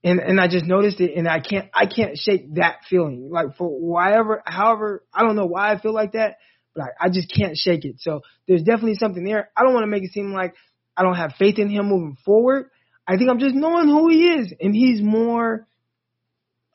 [0.07, 3.29] and and I just noticed it, and I can't I can't shake that feeling.
[3.31, 6.37] Like for whatever, however, I don't know why I feel like that,
[6.75, 7.97] but I, I just can't shake it.
[7.99, 9.51] So there's definitely something there.
[9.57, 10.55] I don't want to make it seem like
[10.97, 12.71] I don't have faith in him moving forward.
[13.05, 15.67] I think I'm just knowing who he is, and he's more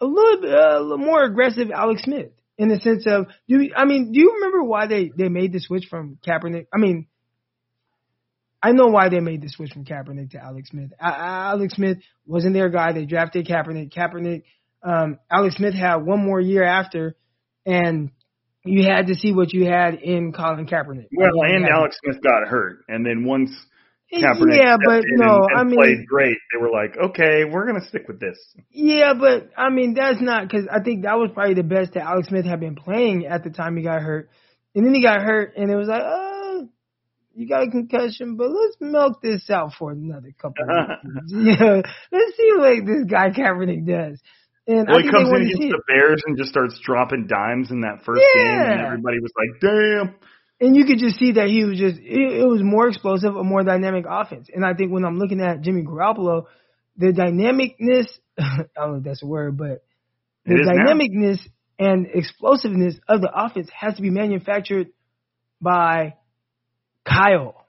[0.01, 3.61] a little bit uh, a little more aggressive, Alex Smith, in the sense of do
[3.61, 6.67] you, I mean, do you remember why they they made the switch from Kaepernick?
[6.73, 7.07] I mean,
[8.63, 10.91] I know why they made the switch from Kaepernick to Alex Smith.
[10.99, 12.91] A- Alex Smith wasn't their guy.
[12.93, 13.91] They drafted Kaepernick.
[13.93, 14.43] Kaepernick,
[14.83, 17.15] um, Alex Smith had one more year after,
[17.65, 18.11] and
[18.63, 21.07] you had to see what you had in Colin Kaepernick.
[21.15, 23.49] Well, and had- Alex Smith got hurt, and then once
[24.13, 28.07] Kaepernick yeah, but no, I mean, played great, they were like, okay, we're gonna stick
[28.07, 28.37] with this.
[28.69, 32.03] Yeah, but I mean that's not because I think that was probably the best that
[32.03, 34.29] Alex Smith had been playing at the time he got hurt,
[34.75, 36.30] and then he got hurt, and it was like, uh,
[37.33, 40.63] you got a concussion, but let's milk this out for another couple.
[40.63, 41.59] of weeks.
[41.59, 44.19] yeah, let's see what this guy Kaepernick does.
[44.67, 47.81] And Well, I he comes in against the Bears and just starts dropping dimes in
[47.81, 50.15] that first game, and everybody was like, damn.
[50.59, 53.43] and you could just see that he was just it, it was more explosive, a
[53.43, 54.49] more dynamic offense.
[54.53, 56.45] And I think when I'm looking at Jimmy Garoppolo,
[56.95, 58.07] the dynamicness
[58.39, 59.83] I don't know if that's a word, but
[60.45, 60.85] the is now.
[60.85, 61.39] dynamicness
[61.79, 64.87] and explosiveness of the offense has to be manufactured
[65.59, 66.15] by
[67.07, 67.67] Kyle,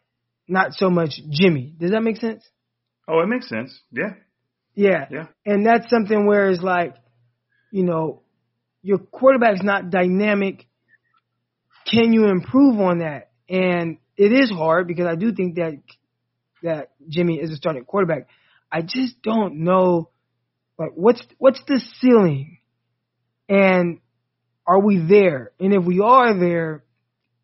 [0.48, 1.74] not so much Jimmy.
[1.78, 2.44] Does that make sense?
[3.08, 3.78] Oh, it makes sense.
[3.90, 4.14] Yeah,
[4.74, 5.06] Yeah.
[5.10, 5.26] yeah.
[5.44, 6.94] And that's something where it's like,
[7.70, 8.22] you know,
[8.82, 10.66] your quarterback's not dynamic.
[11.90, 13.30] Can you improve on that?
[13.48, 15.82] And it is hard because I do think that
[16.62, 18.28] that Jimmy is a starting quarterback.
[18.70, 20.10] I just don't know
[20.78, 22.58] like what's what's the ceiling?
[23.48, 23.98] And
[24.66, 25.50] are we there?
[25.58, 26.84] And if we are there,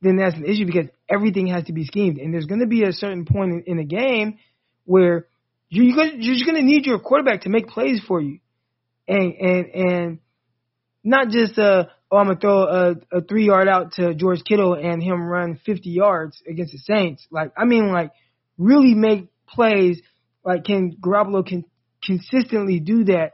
[0.01, 2.19] then that's an issue because everything has to be schemed.
[2.19, 4.39] And there's going to be a certain point in, in a game
[4.85, 5.27] where
[5.69, 8.41] you, you're just going to need your quarterback to make plays for you,
[9.07, 10.19] and and and
[11.05, 14.75] not just uh oh I'm gonna throw a, a three yard out to George Kittle
[14.75, 17.27] and him run 50 yards against the Saints.
[17.31, 18.13] Like I mean like
[18.57, 20.01] really make plays.
[20.45, 21.65] Like can Garoppolo can
[22.05, 23.33] consistently do that?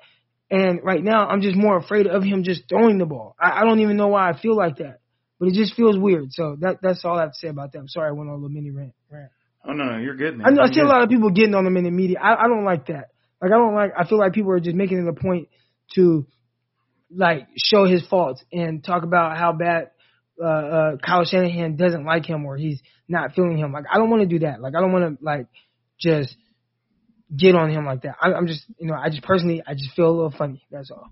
[0.51, 3.35] And right now I'm just more afraid of him just throwing the ball.
[3.41, 5.01] I, I don't even know why I feel like that,
[5.39, 6.33] but it just feels weird.
[6.33, 7.79] So that that's all I have to say about that.
[7.79, 8.95] I'm sorry I went on a little mini rant.
[9.11, 9.31] rant.
[9.67, 10.47] Oh no, no, you're good, man.
[10.47, 12.19] I know I see a lot of people getting on them in the media.
[12.21, 13.11] I, I don't like that.
[13.41, 13.93] Like I don't like.
[13.99, 15.49] I feel like people are just making it a point
[15.95, 16.27] to
[17.15, 19.91] like show his faults and talk about how bad
[20.43, 23.73] uh, uh Kyle Shanahan doesn't like him or he's not feeling him.
[23.73, 24.61] Like I don't want to do that.
[24.61, 25.47] Like I don't want to like
[25.99, 26.37] just
[27.35, 28.17] get on him like that.
[28.21, 30.63] I, I'm just you know I just personally I just feel a little funny.
[30.71, 31.11] That's all.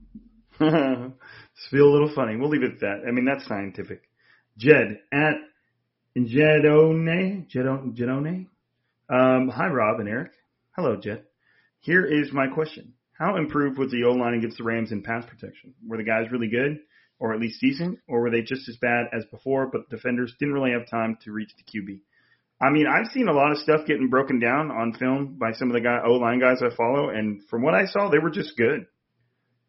[0.61, 2.37] Just feel a little funny.
[2.37, 3.03] We'll leave it at that.
[3.07, 4.03] I mean, that's scientific.
[4.57, 5.35] Jed at
[6.17, 7.49] Jedone.
[7.51, 7.97] Jedone.
[7.97, 8.47] Jedone.
[9.09, 10.33] Um, hi, Rob and Eric.
[10.77, 11.25] Hello, Jed.
[11.81, 12.95] Here is my question.
[13.13, 15.75] How improved was the O line against the Rams in pass protection?
[15.87, 16.81] Were the guys really good,
[17.19, 20.35] or at least decent, or were they just as bad as before, but the defenders
[20.39, 22.01] didn't really have time to reach the QB?
[22.61, 25.71] I mean, I've seen a lot of stuff getting broken down on film by some
[25.71, 28.57] of the O line guys I follow, and from what I saw, they were just
[28.57, 28.87] good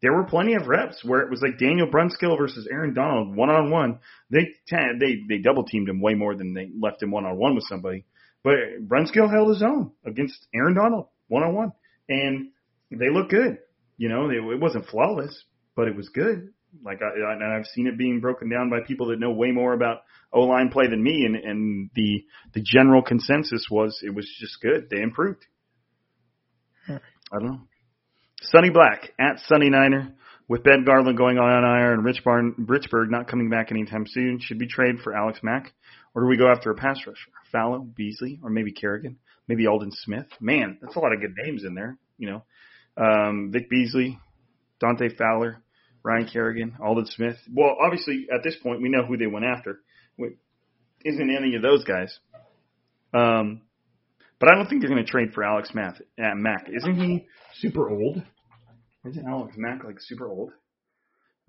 [0.04, 3.48] there were plenty of reps where it was like Daniel Brunskill versus Aaron Donald one
[3.48, 4.00] on one.
[4.28, 7.54] They they they double teamed him way more than they left him one on one
[7.54, 8.04] with somebody.
[8.42, 8.52] But
[8.86, 11.72] Brunskill held his own against Aaron Donald one on one,
[12.06, 12.50] and
[12.90, 13.60] they looked good.
[13.96, 15.42] You know, they, it wasn't flawless,
[15.74, 16.52] but it was good.
[16.84, 19.72] Like I, I, I've seen it being broken down by people that know way more
[19.72, 20.02] about
[20.34, 24.60] O line play than me, and and the the general consensus was it was just
[24.60, 24.90] good.
[24.90, 25.46] They improved.
[27.32, 27.60] I don't know.
[28.50, 30.14] Sonny Black at Sunny Niner
[30.48, 34.38] with Ben Garland going on IR and Rich Barn, Richburg not coming back anytime soon.
[34.40, 35.72] Should we trade for Alex Mack,
[36.14, 37.30] or do we go after a pass rusher?
[37.50, 39.18] Fowler, Beasley, or maybe Kerrigan,
[39.48, 40.26] maybe Aldon Smith.
[40.40, 41.96] Man, that's a lot of good names in there.
[42.18, 42.44] You know,
[43.02, 44.18] um, Vic Beasley,
[44.80, 45.62] Dante Fowler,
[46.02, 47.36] Ryan Kerrigan, Aldon Smith.
[47.52, 49.80] Well, obviously at this point we know who they went after.
[51.04, 52.18] Isn't any of those guys?
[53.12, 53.62] Um,
[54.40, 55.96] but I don't think they're going to trade for Alex Mack.
[56.18, 57.26] Uh, Mack, isn't he
[57.60, 58.22] super old?
[59.04, 60.50] Isn't Alex Mack like super old?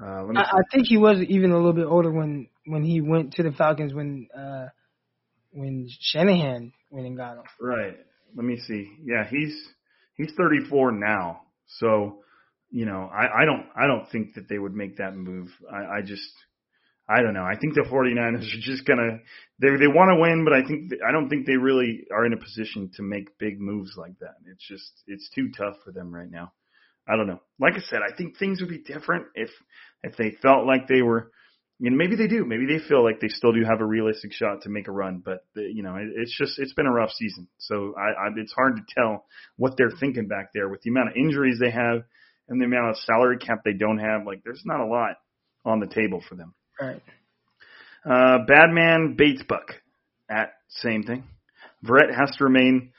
[0.01, 3.33] Uh, I, I, think he was even a little bit older when when he went
[3.33, 4.67] to the Falcons when uh,
[5.51, 7.43] when Shanahan went and got him.
[7.61, 7.95] Right.
[8.35, 8.91] Let me see.
[9.03, 9.55] Yeah, he's
[10.15, 11.43] he's 34 now.
[11.79, 12.19] So,
[12.69, 15.47] you know, I, I don't I don't think that they would make that move.
[15.71, 16.29] I, I just
[17.07, 17.43] I don't know.
[17.43, 19.19] I think the 49ers are just gonna
[19.61, 22.33] they they want to win, but I think I don't think they really are in
[22.33, 24.35] a position to make big moves like that.
[24.45, 26.51] It's just it's too tough for them right now.
[27.07, 27.41] I don't know.
[27.59, 29.49] Like I said, I think things would be different if
[30.03, 31.31] if they felt like they were.
[31.77, 32.45] You know, maybe they do.
[32.45, 35.21] Maybe they feel like they still do have a realistic shot to make a run,
[35.25, 37.49] but the, you know, it, it's just it's been a rough season.
[37.57, 39.25] So I, I it's hard to tell
[39.57, 42.03] what they're thinking back there with the amount of injuries they have
[42.47, 44.25] and the amount of salary cap they don't have.
[44.25, 45.17] Like, there's not a lot
[45.65, 46.53] on the table for them.
[46.79, 47.01] Right.
[48.05, 49.73] Uh, Badman Bates Buck
[50.29, 51.23] at same thing.
[51.83, 52.91] Verrett has to remain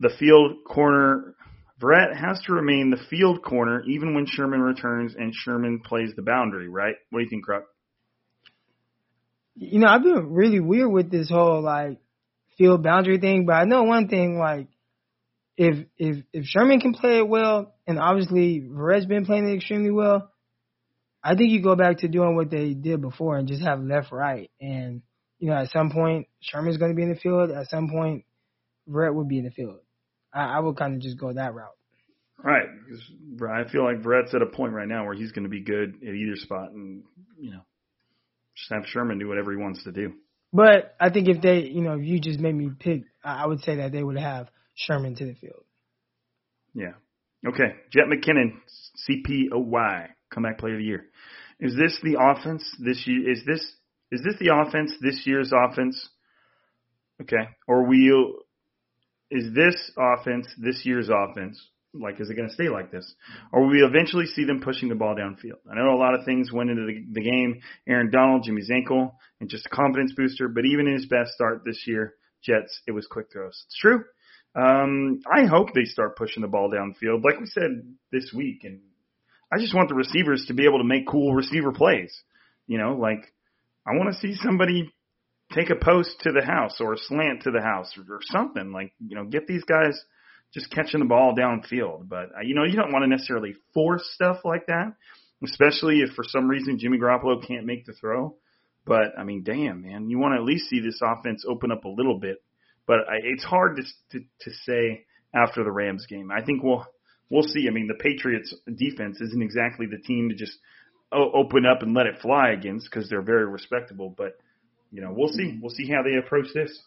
[0.00, 1.34] the field corner
[1.80, 6.22] Verrett has to remain the field corner even when Sherman returns and Sherman plays the
[6.22, 6.94] boundary, right?
[7.10, 7.64] What do you think, Croc?
[9.56, 11.98] You know, I've been really weird with this whole like
[12.56, 14.68] field boundary thing, but I know one thing, like
[15.56, 19.90] if if if Sherman can play it well, and obviously Verrett's been playing it extremely
[19.90, 20.30] well,
[21.22, 24.12] I think you go back to doing what they did before and just have left
[24.12, 24.50] right.
[24.60, 25.02] And
[25.38, 27.50] you know, at some point Sherman's going to be in the field.
[27.50, 28.24] At some point,
[28.88, 29.80] Verrett would be in the field.
[30.36, 31.76] I, I would kind of just go that route.
[32.42, 32.68] Right.
[33.50, 35.96] I feel like Verrett's at a point right now where he's going to be good
[36.06, 37.02] at either spot, and
[37.38, 37.62] you know,
[38.54, 40.12] just have Sherman do whatever he wants to do.
[40.52, 43.60] But I think if they, you know, if you just made me pick, I would
[43.60, 45.64] say that they would have Sherman to the field.
[46.74, 46.92] Yeah.
[47.46, 47.74] Okay.
[47.90, 48.52] Jet McKinnon,
[49.08, 51.06] CPOY, comeback player of the year.
[51.58, 53.30] Is this the offense this year?
[53.30, 53.60] Is this
[54.12, 56.08] is this the offense this year's offense?
[57.22, 57.48] Okay.
[57.66, 58.45] Or will
[59.30, 61.60] is this offense this year's offense?
[61.94, 63.10] Like, is it going to stay like this?
[63.52, 65.60] Or will we eventually see them pushing the ball downfield?
[65.70, 67.60] I know a lot of things went into the, the game.
[67.88, 70.48] Aaron Donald, Jimmy's ankle, and just a confidence booster.
[70.48, 73.64] But even in his best start this year, Jets, it was quick throws.
[73.66, 74.04] It's true.
[74.54, 78.64] Um, I hope they start pushing the ball downfield, like we said this week.
[78.64, 78.80] And
[79.52, 82.14] I just want the receivers to be able to make cool receiver plays.
[82.66, 83.32] You know, like
[83.86, 84.92] I want to see somebody
[85.52, 88.72] take a post to the house or a slant to the house or, or something
[88.72, 89.98] like you know get these guys
[90.52, 92.08] just catching the ball downfield.
[92.08, 94.94] But uh, you know you don't want to necessarily force stuff like that,
[95.44, 98.36] especially if for some reason Jimmy Garoppolo can't make the throw.
[98.84, 101.84] But I mean, damn man, you want to at least see this offense open up
[101.84, 102.42] a little bit.
[102.86, 103.82] But I, it's hard to,
[104.12, 106.30] to to say after the Rams game.
[106.30, 106.86] I think we'll
[107.30, 107.66] we'll see.
[107.68, 110.58] I mean, the Patriots defense isn't exactly the team to just
[111.12, 114.12] open up and let it fly against because they're very respectable.
[114.16, 114.38] But
[114.96, 115.58] you know, we'll see.
[115.60, 116.80] We'll see how they approach this.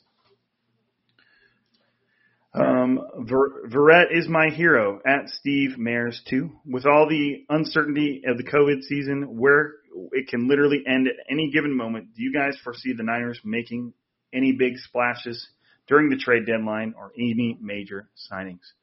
[2.55, 6.49] Um, Ver- Verrett is my hero at Steve Mares too.
[6.65, 9.75] With all the uncertainty of the COVID season, where
[10.11, 13.93] it can literally end at any given moment, do you guys foresee the Niners making
[14.33, 15.47] any big splashes
[15.87, 18.73] during the trade deadline or any major signings?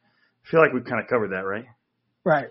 [0.44, 1.66] I feel like we've kind of covered that, right?
[2.22, 2.50] Right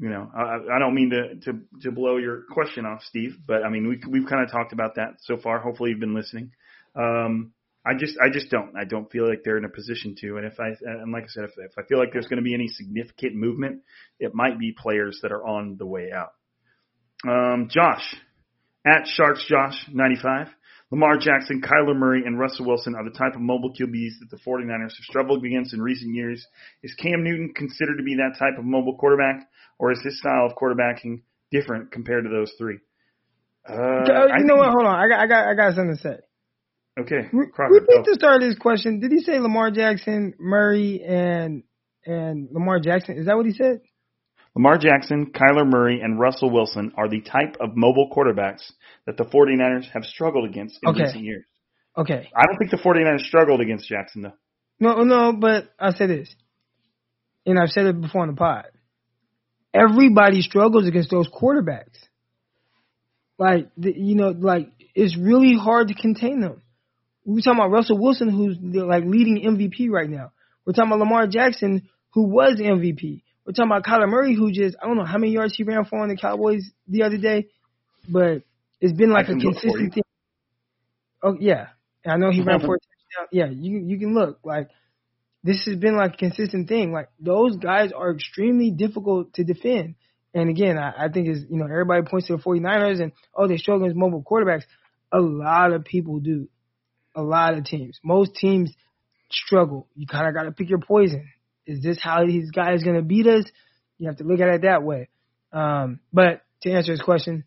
[0.00, 3.62] you know, I, I don't mean to, to to blow your question off, Steve, but
[3.62, 5.60] I mean we we've kind of talked about that so far.
[5.60, 6.52] Hopefully, you've been listening.
[6.96, 7.52] Um,
[7.84, 8.74] I just I just don't.
[8.76, 10.38] I don't feel like they're in a position to.
[10.38, 12.42] And if I and like I said, if, if I feel like there's going to
[12.42, 13.82] be any significant movement,
[14.18, 16.32] it might be players that are on the way out.
[17.28, 18.16] Um, Josh
[18.86, 20.48] at Sharks Josh ninety five.
[20.90, 24.38] Lamar Jackson, Kyler Murray, and Russell Wilson are the type of mobile QBs that the
[24.38, 26.44] 49ers have struggled against in recent years.
[26.82, 30.46] Is Cam Newton considered to be that type of mobile quarterback, or is his style
[30.46, 31.22] of quarterbacking
[31.52, 32.78] different compared to those three?
[33.68, 34.02] Uh,
[34.38, 34.70] you know what?
[34.70, 34.98] Hold on.
[34.98, 36.16] I got, I got, I got something to say.
[36.98, 37.28] Okay.
[37.52, 39.00] Crocker, Repeat the start of this question.
[39.00, 41.62] Did he say Lamar Jackson, Murray, and
[42.04, 43.16] and Lamar Jackson?
[43.16, 43.80] Is that what he said?
[44.56, 48.72] Lamar Jackson, Kyler Murray, and Russell Wilson are the type of mobile quarterbacks
[49.06, 51.02] that the 49ers have struggled against in okay.
[51.04, 51.44] recent years.
[51.96, 52.28] Okay.
[52.34, 54.32] I don't think the 49ers struggled against Jackson, though.
[54.80, 56.34] No, no, but I say this,
[57.46, 58.66] and I've said it before on the pod.
[59.72, 61.98] Everybody struggles against those quarterbacks.
[63.38, 66.62] Like, you know, like, it's really hard to contain them.
[67.24, 70.32] We're talking about Russell Wilson, who's like leading MVP right now.
[70.64, 73.22] We're talking about Lamar Jackson, who was MVP.
[73.50, 75.84] We're talking about Kyler Murray, who just I don't know how many yards he ran
[75.84, 77.48] for on the Cowboys the other day,
[78.08, 78.42] but
[78.80, 80.04] it's been like a consistent thing.
[81.20, 81.70] Oh yeah,
[82.06, 83.26] I know he ran for a touchdown.
[83.32, 84.68] Yeah, you you can look like
[85.42, 86.92] this has been like a consistent thing.
[86.92, 89.96] Like those guys are extremely difficult to defend,
[90.32, 93.48] And again, I, I think is you know everybody points to the 49ers and oh
[93.48, 94.62] they struggle against mobile quarterbacks.
[95.10, 96.48] A lot of people do.
[97.16, 97.98] A lot of teams.
[98.04, 98.72] Most teams
[99.28, 99.88] struggle.
[99.96, 101.28] You kind of got to pick your poison.
[101.66, 103.44] Is this how these guys going to beat us?
[103.98, 105.08] You have to look at it that way.
[105.52, 107.44] Um, but to answer his question,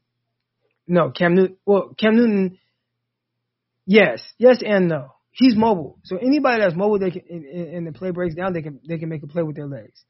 [0.88, 1.57] no, Cam Newton.
[1.66, 2.59] Well, Cam Newton,
[3.86, 5.14] yes, yes and no.
[5.32, 8.80] He's mobile, so anybody that's mobile, they can, and the play breaks down, they can
[8.88, 10.03] they can make a play with their legs.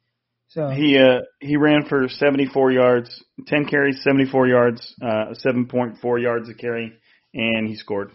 [0.50, 6.50] So he uh he ran for 74 yards, 10 carries, 74 yards, uh 7.4 yards
[6.50, 6.94] a carry,
[7.34, 8.12] and he scored.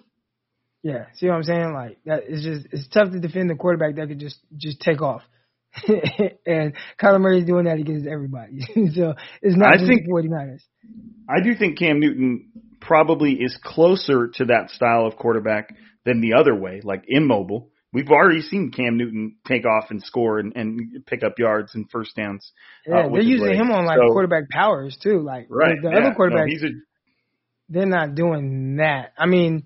[0.82, 1.72] Yeah, see what I'm saying?
[1.72, 5.00] Like that it's just it's tough to defend the quarterback that could just just take
[5.00, 5.22] off.
[6.46, 8.60] and Kyler Murray's doing that against everybody.
[8.94, 10.62] so it's not I just think, the 49ers.
[11.28, 12.50] I do think Cam Newton
[12.80, 17.70] probably is closer to that style of quarterback than the other way, like immobile.
[17.92, 21.90] We've already seen Cam Newton take off and score and, and pick up yards and
[21.90, 22.52] first downs.
[22.86, 25.22] Uh, yeah, uh, they're using him on like so, quarterback powers too.
[25.22, 26.72] Like right, the yeah, other quarterbacks, no, a,
[27.70, 29.12] they're not doing that.
[29.16, 29.64] I mean,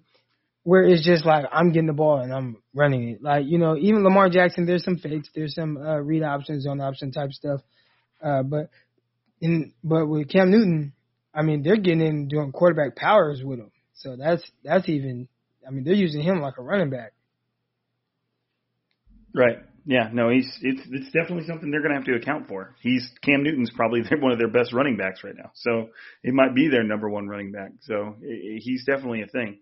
[0.64, 3.22] where it's just like I'm getting the ball and I'm running it.
[3.22, 6.80] Like you know, even Lamar Jackson, there's some fakes, there's some uh, read options, zone
[6.80, 7.60] option type stuff.
[8.22, 8.70] Uh, but
[9.40, 10.92] in but with Cam Newton,
[11.34, 13.70] I mean, they're getting in doing quarterback powers with him.
[13.94, 15.28] So that's that's even.
[15.66, 17.12] I mean, they're using him like a running back.
[19.32, 19.58] Right.
[19.84, 20.10] Yeah.
[20.12, 22.74] No, he's it's it's definitely something they're going to have to account for.
[22.80, 25.90] He's Cam Newton's probably one of their best running backs right now, so
[26.22, 27.70] it might be their number one running back.
[27.82, 29.58] So he's definitely a thing.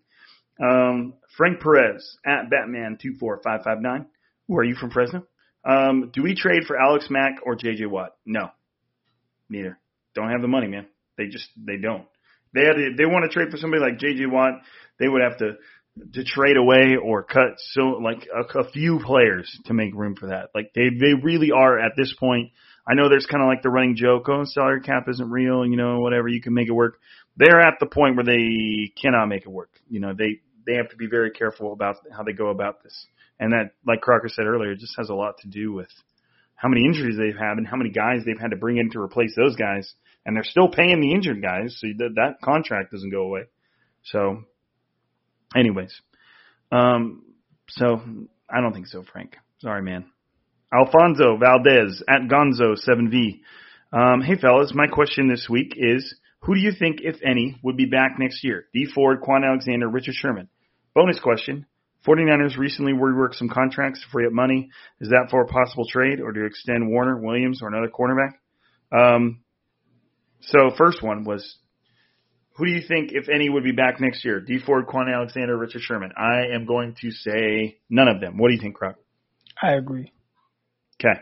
[0.62, 4.06] Um, Frank Perez at Batman two four five five nine.
[4.46, 5.24] Where are you from Fresno?
[5.64, 7.86] Um, do we trade for Alex Mack or J.J.
[7.86, 8.16] Watt?
[8.24, 8.48] No,
[9.48, 9.78] neither.
[10.14, 10.86] Don't have the money, man.
[11.16, 12.06] They just they don't.
[12.52, 14.26] They had to, they want to trade for somebody like J.J.
[14.26, 14.54] Watt.
[14.98, 15.52] They would have to
[16.12, 20.28] to trade away or cut so like a, a few players to make room for
[20.28, 20.50] that.
[20.54, 22.50] Like they they really are at this point.
[22.88, 25.76] I know there's kind of like the running joke, oh, salary cap isn't real, you
[25.76, 26.98] know, whatever, you can make it work.
[27.36, 29.70] They're at the point where they cannot make it work.
[29.88, 30.40] You know, they
[30.70, 33.06] they have to be very careful about how they go about this.
[33.40, 35.88] And that, like Crocker said earlier, just has a lot to do with
[36.54, 39.00] how many injuries they've had and how many guys they've had to bring in to
[39.00, 39.92] replace those guys.
[40.24, 43.44] And they're still paying the injured guys, so that that contract doesn't go away.
[44.04, 44.44] So,
[45.56, 45.92] anyways,
[46.70, 47.24] um,
[47.70, 48.00] so
[48.48, 49.36] I don't think so, Frank.
[49.58, 50.04] Sorry, man.
[50.72, 53.40] Alfonso Valdez at Gonzo7V.
[53.92, 57.76] Um, hey, fellas, my question this week is who do you think, if any, would
[57.76, 58.66] be back next year?
[58.72, 60.48] Dee Ford, Kwon Alexander, Richard Sherman.
[60.94, 61.66] Bonus question.
[62.06, 64.70] 49ers recently reworked some contracts to free up money.
[65.00, 68.32] Is that for a possible trade or to extend Warner, Williams, or another cornerback?
[68.90, 69.40] Um,
[70.40, 71.56] so first one was,
[72.56, 74.40] who do you think, if any, would be back next year?
[74.40, 76.12] Dee Ford, Kwon Alexander, Richard Sherman.
[76.16, 78.38] I am going to say none of them.
[78.38, 78.96] What do you think, Croc?
[79.62, 80.12] I agree.
[80.98, 81.20] Okay.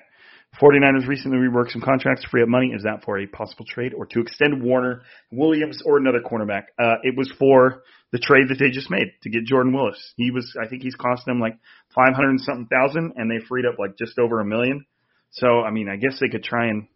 [0.60, 2.72] 49ers recently reworked some contracts to free up money.
[2.74, 6.64] Is that for a possible trade or to extend Warner, Williams, or another cornerback?
[6.78, 7.82] Uh, it was for
[8.12, 10.14] the trade that they just made to get Jordan Willis.
[10.16, 11.58] He was, I think he's cost them like
[11.94, 14.86] 500 and something thousand and they freed up like just over a million.
[15.30, 16.86] So, I mean, I guess they could try and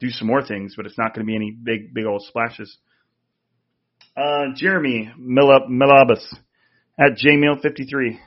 [0.00, 2.76] do some more things, but it's not going to be any big, big old splashes.
[4.16, 6.24] Uh, Jeremy Milabas
[6.98, 8.18] at jmail53.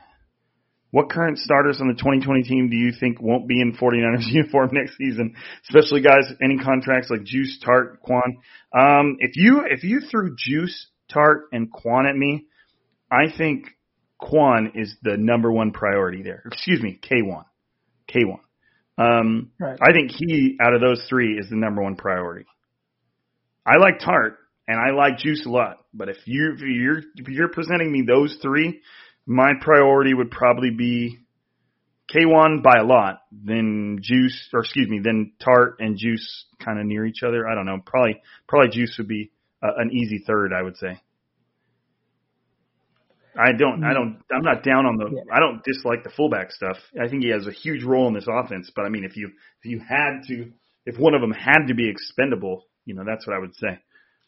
[0.91, 4.69] What current starters on the 2020 team do you think won't be in 49ers uniform
[4.71, 5.35] next season?
[5.67, 8.37] Especially guys, any contracts like Juice, Tartt, Kwon.
[8.73, 12.45] Um, if you, if you threw Juice, Tartt, and Kwon at me,
[13.11, 13.67] I think
[14.21, 16.43] Kwon is the number one priority there.
[16.45, 17.45] Excuse me, K1.
[18.13, 18.39] K1.
[18.97, 19.77] Um, right.
[19.81, 22.45] I think he, out of those three, is the number one priority.
[23.65, 24.35] I like Tartt
[24.67, 28.03] and I like Juice a lot, but if you if you're if you're presenting me
[28.07, 28.81] those three,
[29.25, 31.17] my priority would probably be
[32.13, 36.85] K1 by a lot, then Juice, or excuse me, then Tartt and Juice kind of
[36.85, 37.47] near each other.
[37.47, 37.79] I don't know.
[37.83, 39.31] Probably, probably Juice would be
[39.65, 40.99] uh, an easy third, I would say.
[43.37, 45.23] I don't, I don't, I'm not down on the, yeah.
[45.33, 46.77] I don't dislike the fullback stuff.
[47.01, 49.27] I think he has a huge role in this offense, but I mean, if you,
[49.61, 50.51] if you had to,
[50.85, 53.79] if one of them had to be expendable, you know, that's what I would say.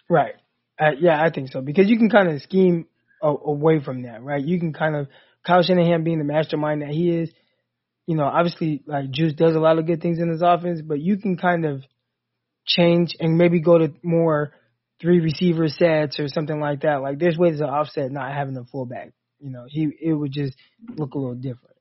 [0.10, 0.34] Right.
[0.80, 2.86] Uh, yeah, I think so because you can kind of scheme
[3.22, 4.44] away from that, right?
[4.44, 5.08] You can kind of
[5.46, 7.32] Kyle Shanahan being the mastermind that he is.
[8.06, 11.00] You know, obviously, like Juice does a lot of good things in his offense, but
[11.00, 11.82] you can kind of
[12.66, 14.52] change and maybe go to more
[15.02, 17.02] three receiver sets or something like that.
[17.02, 19.12] Like there's ways to offset not having a fullback.
[19.40, 20.56] You know, he it would just
[20.96, 21.78] look a little different.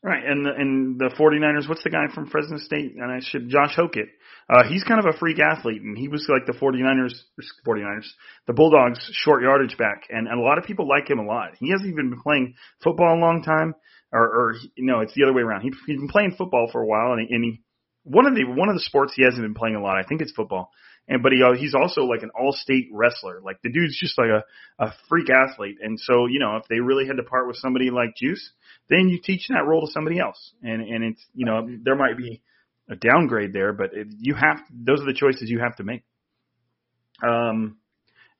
[0.00, 2.94] Right, and the, and the 49ers, what's the guy from Fresno State?
[2.94, 4.06] And I should Josh Hokit.
[4.48, 7.18] Uh, he's kind of a freak athlete, and he was like the 49ers,
[7.66, 8.06] 49ers,
[8.46, 11.50] the Bulldogs short yardage back, and, and a lot of people like him a lot.
[11.58, 13.74] He hasn't even been playing football a long time,
[14.12, 15.62] or, or no, it's the other way around.
[15.62, 17.60] He, he's been playing football for a while, and he, and he
[18.04, 19.98] one of the one of the sports he hasn't been playing a lot.
[19.98, 20.70] I think it's football,
[21.08, 23.40] and but he uh, he's also like an all-state wrestler.
[23.42, 24.44] Like the dude's just like a
[24.84, 25.78] a freak athlete.
[25.82, 28.50] And so you know, if they really had to part with somebody like Juice,
[28.90, 30.52] then you teach that role to somebody else.
[30.62, 32.42] And and it's you know there might be
[32.90, 36.02] a downgrade there, but it, you have those are the choices you have to make.
[37.26, 37.78] Um,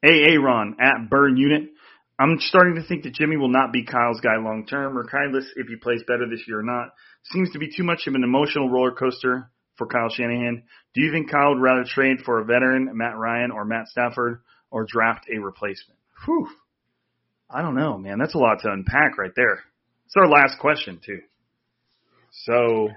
[0.04, 1.70] AA Ron at Burn Unit.
[2.20, 5.68] I'm starting to think that Jimmy will not be Kyle's guy long term, regardless if
[5.68, 6.88] he plays better this year or not.
[7.32, 10.64] Seems to be too much of an emotional roller coaster for Kyle Shanahan.
[10.94, 14.40] Do you think Kyle would rather trade for a veteran, Matt Ryan or Matt Stafford,
[14.70, 15.98] or draft a replacement?
[16.26, 16.48] Whew.
[17.48, 18.18] I don't know, man.
[18.18, 19.64] That's a lot to unpack right there.
[20.06, 21.20] It's our last question too.
[22.30, 22.88] So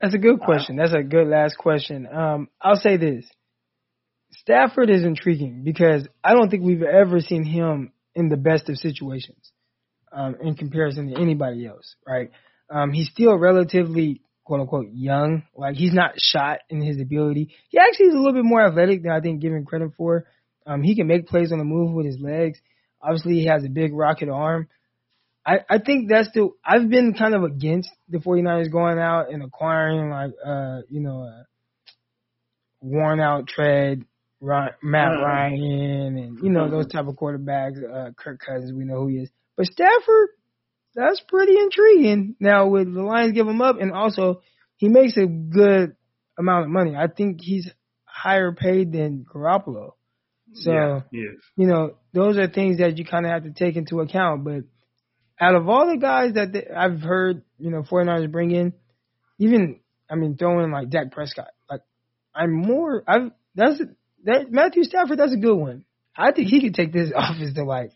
[0.00, 0.76] that's a good question.
[0.76, 2.06] That's a good last question.
[2.06, 3.26] Um, I'll say this.
[4.32, 8.76] Stafford is intriguing because I don't think we've ever seen him in the best of
[8.76, 9.52] situations
[10.12, 12.30] um, in comparison to anybody else, right?
[12.70, 15.42] Um, he's still relatively quote unquote young.
[15.54, 17.54] Like he's not shot in his ability.
[17.68, 20.26] He actually is a little bit more athletic than I think given credit for.
[20.66, 22.58] Um, he can make plays on the move with his legs.
[23.02, 24.68] Obviously, he has a big rocket arm.
[25.44, 29.44] I, I think that's the I've been kind of against the 49ers going out and
[29.44, 31.46] acquiring like uh you know a
[32.80, 34.04] worn out tread
[34.82, 39.06] Matt Ryan and you know those type of quarterbacks uh Kirk Cousins we know who
[39.08, 40.30] he is but Stafford
[40.96, 42.34] that's pretty intriguing.
[42.40, 43.76] Now with the Lions give him up?
[43.80, 44.42] And also
[44.76, 45.94] he makes a good
[46.38, 46.96] amount of money.
[46.96, 47.70] I think he's
[48.04, 49.92] higher paid than Garoppolo.
[50.54, 51.00] So yeah,
[51.56, 54.44] you know those are things that you kind of have to take into account.
[54.44, 54.64] But
[55.40, 58.72] out of all the guys that they, I've heard, you know, 49ers bring in,
[59.38, 61.82] even, I mean, throwing like Dak Prescott, like,
[62.34, 63.80] I'm more, I've, that's,
[64.24, 65.84] that, Matthew Stafford, that's a good one.
[66.16, 67.90] I think he could take this office to like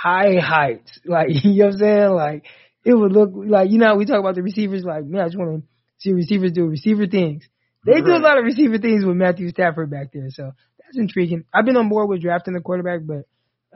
[0.00, 0.98] high heights.
[1.04, 2.10] Like, you know what I'm saying?
[2.10, 2.44] Like,
[2.84, 5.38] it would look like, you know, we talk about the receivers, like, man, I just
[5.38, 5.68] want to
[5.98, 7.44] see receivers do receiver things.
[7.84, 8.04] They right.
[8.04, 10.28] do a lot of receiver things with Matthew Stafford back there.
[10.30, 11.44] So that's intriguing.
[11.52, 13.26] I've been on board with drafting the quarterback, but,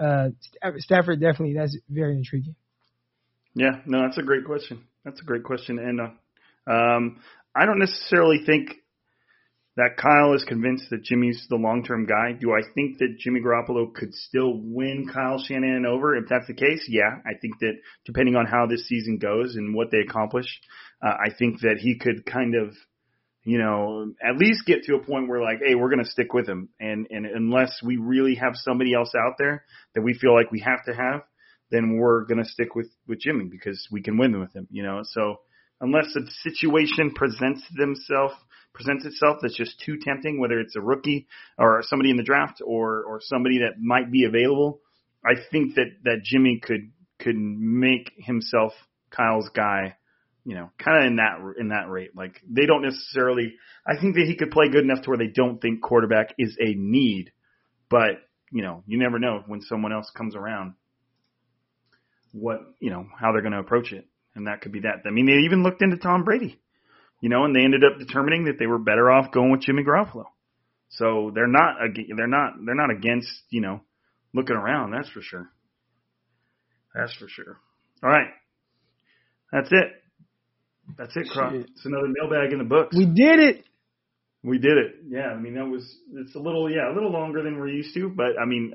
[0.02, 0.30] uh,
[0.78, 2.56] Stafford definitely, that's very intriguing.
[3.54, 4.84] Yeah, no, that's a great question.
[5.04, 7.20] That's a great question, and uh, um,
[7.54, 8.70] I don't necessarily think
[9.76, 12.32] that Kyle is convinced that Jimmy's the long-term guy.
[12.32, 16.16] Do I think that Jimmy Garoppolo could still win Kyle Shanahan over?
[16.16, 17.74] If that's the case, yeah, I think that
[18.04, 20.46] depending on how this season goes and what they accomplish,
[21.02, 22.74] uh, I think that he could kind of,
[23.42, 26.32] you know, at least get to a point where like, hey, we're going to stick
[26.32, 29.64] with him, and and unless we really have somebody else out there
[29.94, 31.22] that we feel like we have to have,
[31.70, 34.82] then we're going to stick with, with Jimmy because we can win with him, you
[34.82, 35.00] know.
[35.02, 35.40] So
[35.80, 38.34] unless a situation presents themselves
[38.74, 41.26] presents itself that's just too tempting, whether it's a rookie
[41.56, 44.80] or somebody in the draft or or somebody that might be available,
[45.24, 48.72] I think that that Jimmy could could make himself
[49.10, 49.96] Kyle's guy,
[50.44, 52.10] you know, kind of in that in that rate.
[52.14, 53.54] Like they don't necessarily.
[53.86, 56.56] I think that he could play good enough to where they don't think quarterback is
[56.60, 57.32] a need,
[57.88, 60.74] but you know, you never know when someone else comes around
[62.32, 65.02] what you know how they're going to approach it, and that could be that.
[65.06, 66.60] I mean, they even looked into Tom Brady,
[67.24, 69.82] you know, and they ended up determining that they were better off going with Jimmy
[69.82, 70.26] Garoppolo.
[70.90, 71.76] So they're not
[72.14, 73.80] they're not they're not against you know
[74.34, 74.90] looking around.
[74.90, 75.48] That's for sure.
[76.94, 77.56] That's for sure.
[78.02, 78.28] All right,
[79.50, 79.88] that's it.
[80.98, 81.54] That's it, Croc.
[81.54, 82.94] It's another mailbag in the books.
[82.94, 83.64] We did it.
[84.42, 84.96] We did it.
[85.08, 87.94] Yeah, I mean that was it's a little yeah a little longer than we're used
[87.94, 88.74] to, but I mean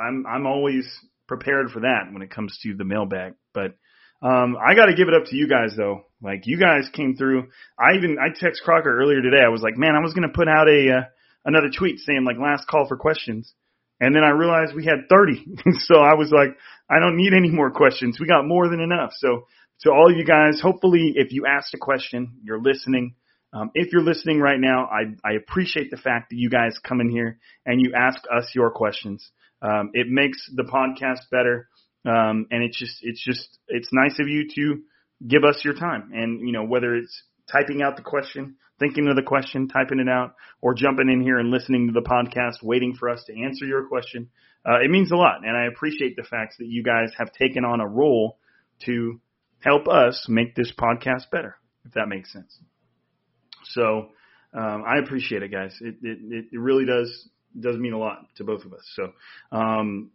[0.00, 0.86] I'm I'm always
[1.26, 3.34] prepared for that when it comes to the mailbag.
[3.52, 3.74] But
[4.22, 6.04] um, I got to give it up to you guys though.
[6.20, 7.48] Like you guys came through.
[7.78, 9.42] I even I text Crocker earlier today.
[9.44, 11.02] I was like, man, I was gonna put out a uh,
[11.44, 13.52] another tweet saying like last call for questions,
[14.00, 15.46] and then I realized we had 30.
[15.78, 16.56] so I was like,
[16.90, 18.18] I don't need any more questions.
[18.18, 19.12] We got more than enough.
[19.16, 19.46] So
[19.82, 23.14] to all you guys, hopefully if you asked a question, you're listening.
[23.52, 27.00] Um, if you're listening right now, I, I appreciate the fact that you guys come
[27.00, 29.30] in here and you ask us your questions.
[29.62, 31.68] Um, it makes the podcast better.
[32.04, 34.82] Um, and it's just, it's just, it's nice of you to
[35.26, 36.10] give us your time.
[36.14, 40.08] And, you know, whether it's typing out the question, thinking of the question, typing it
[40.08, 43.64] out, or jumping in here and listening to the podcast, waiting for us to answer
[43.64, 44.30] your question,
[44.68, 45.44] uh, it means a lot.
[45.44, 48.38] And I appreciate the fact that you guys have taken on a role
[48.86, 49.20] to
[49.60, 52.56] help us make this podcast better, if that makes sense.
[53.64, 54.10] So,
[54.54, 55.76] um, I appreciate it, guys.
[55.80, 58.86] It, it, it really does does mean a lot to both of us.
[58.94, 59.12] So,
[59.50, 60.10] um,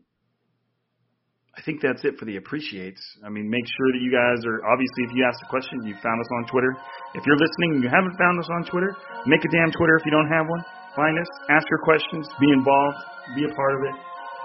[1.53, 2.97] I think that's it for the appreciates.
[3.21, 5.93] I mean, make sure that you guys are obviously, if you asked a question, you
[6.01, 6.73] found us on Twitter.
[7.13, 8.89] If you're listening and you haven't found us on Twitter,
[9.29, 10.65] make a damn Twitter if you don't have one.
[10.97, 12.97] Find us, ask your questions, be involved,
[13.37, 13.95] be a part of it.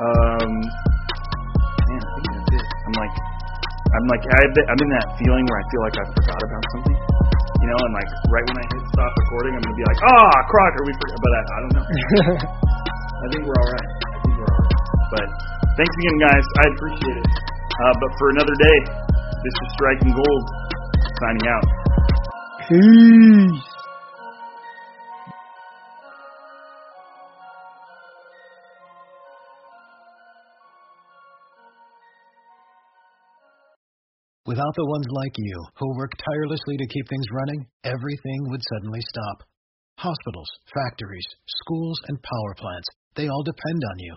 [0.04, 0.52] Um,
[1.88, 2.66] man, I think that's it.
[2.68, 3.14] I'm like,
[3.88, 4.24] I'm like,
[4.68, 6.96] I'm in that feeling where I feel like I forgot about something.
[7.64, 10.36] You know, and like right when I hit stop recording, I'm gonna be like, ah,
[10.52, 11.18] Crocker, we forgot.
[11.24, 11.86] But I, I don't know.
[13.24, 13.90] I think we're all right.
[13.96, 14.76] I think we're all right.
[15.08, 15.28] But
[15.78, 16.46] thanks again, guys.
[16.58, 17.30] I appreciate it.
[17.78, 18.78] Uh, but for another day,
[19.46, 20.44] this is Striking Gold
[21.22, 21.66] signing out.
[22.68, 23.78] Peace.
[34.46, 39.00] Without the ones like you, who work tirelessly to keep things running, everything would suddenly
[39.02, 39.46] stop.
[39.98, 44.16] Hospitals, factories, schools, and power plants, they all depend on you.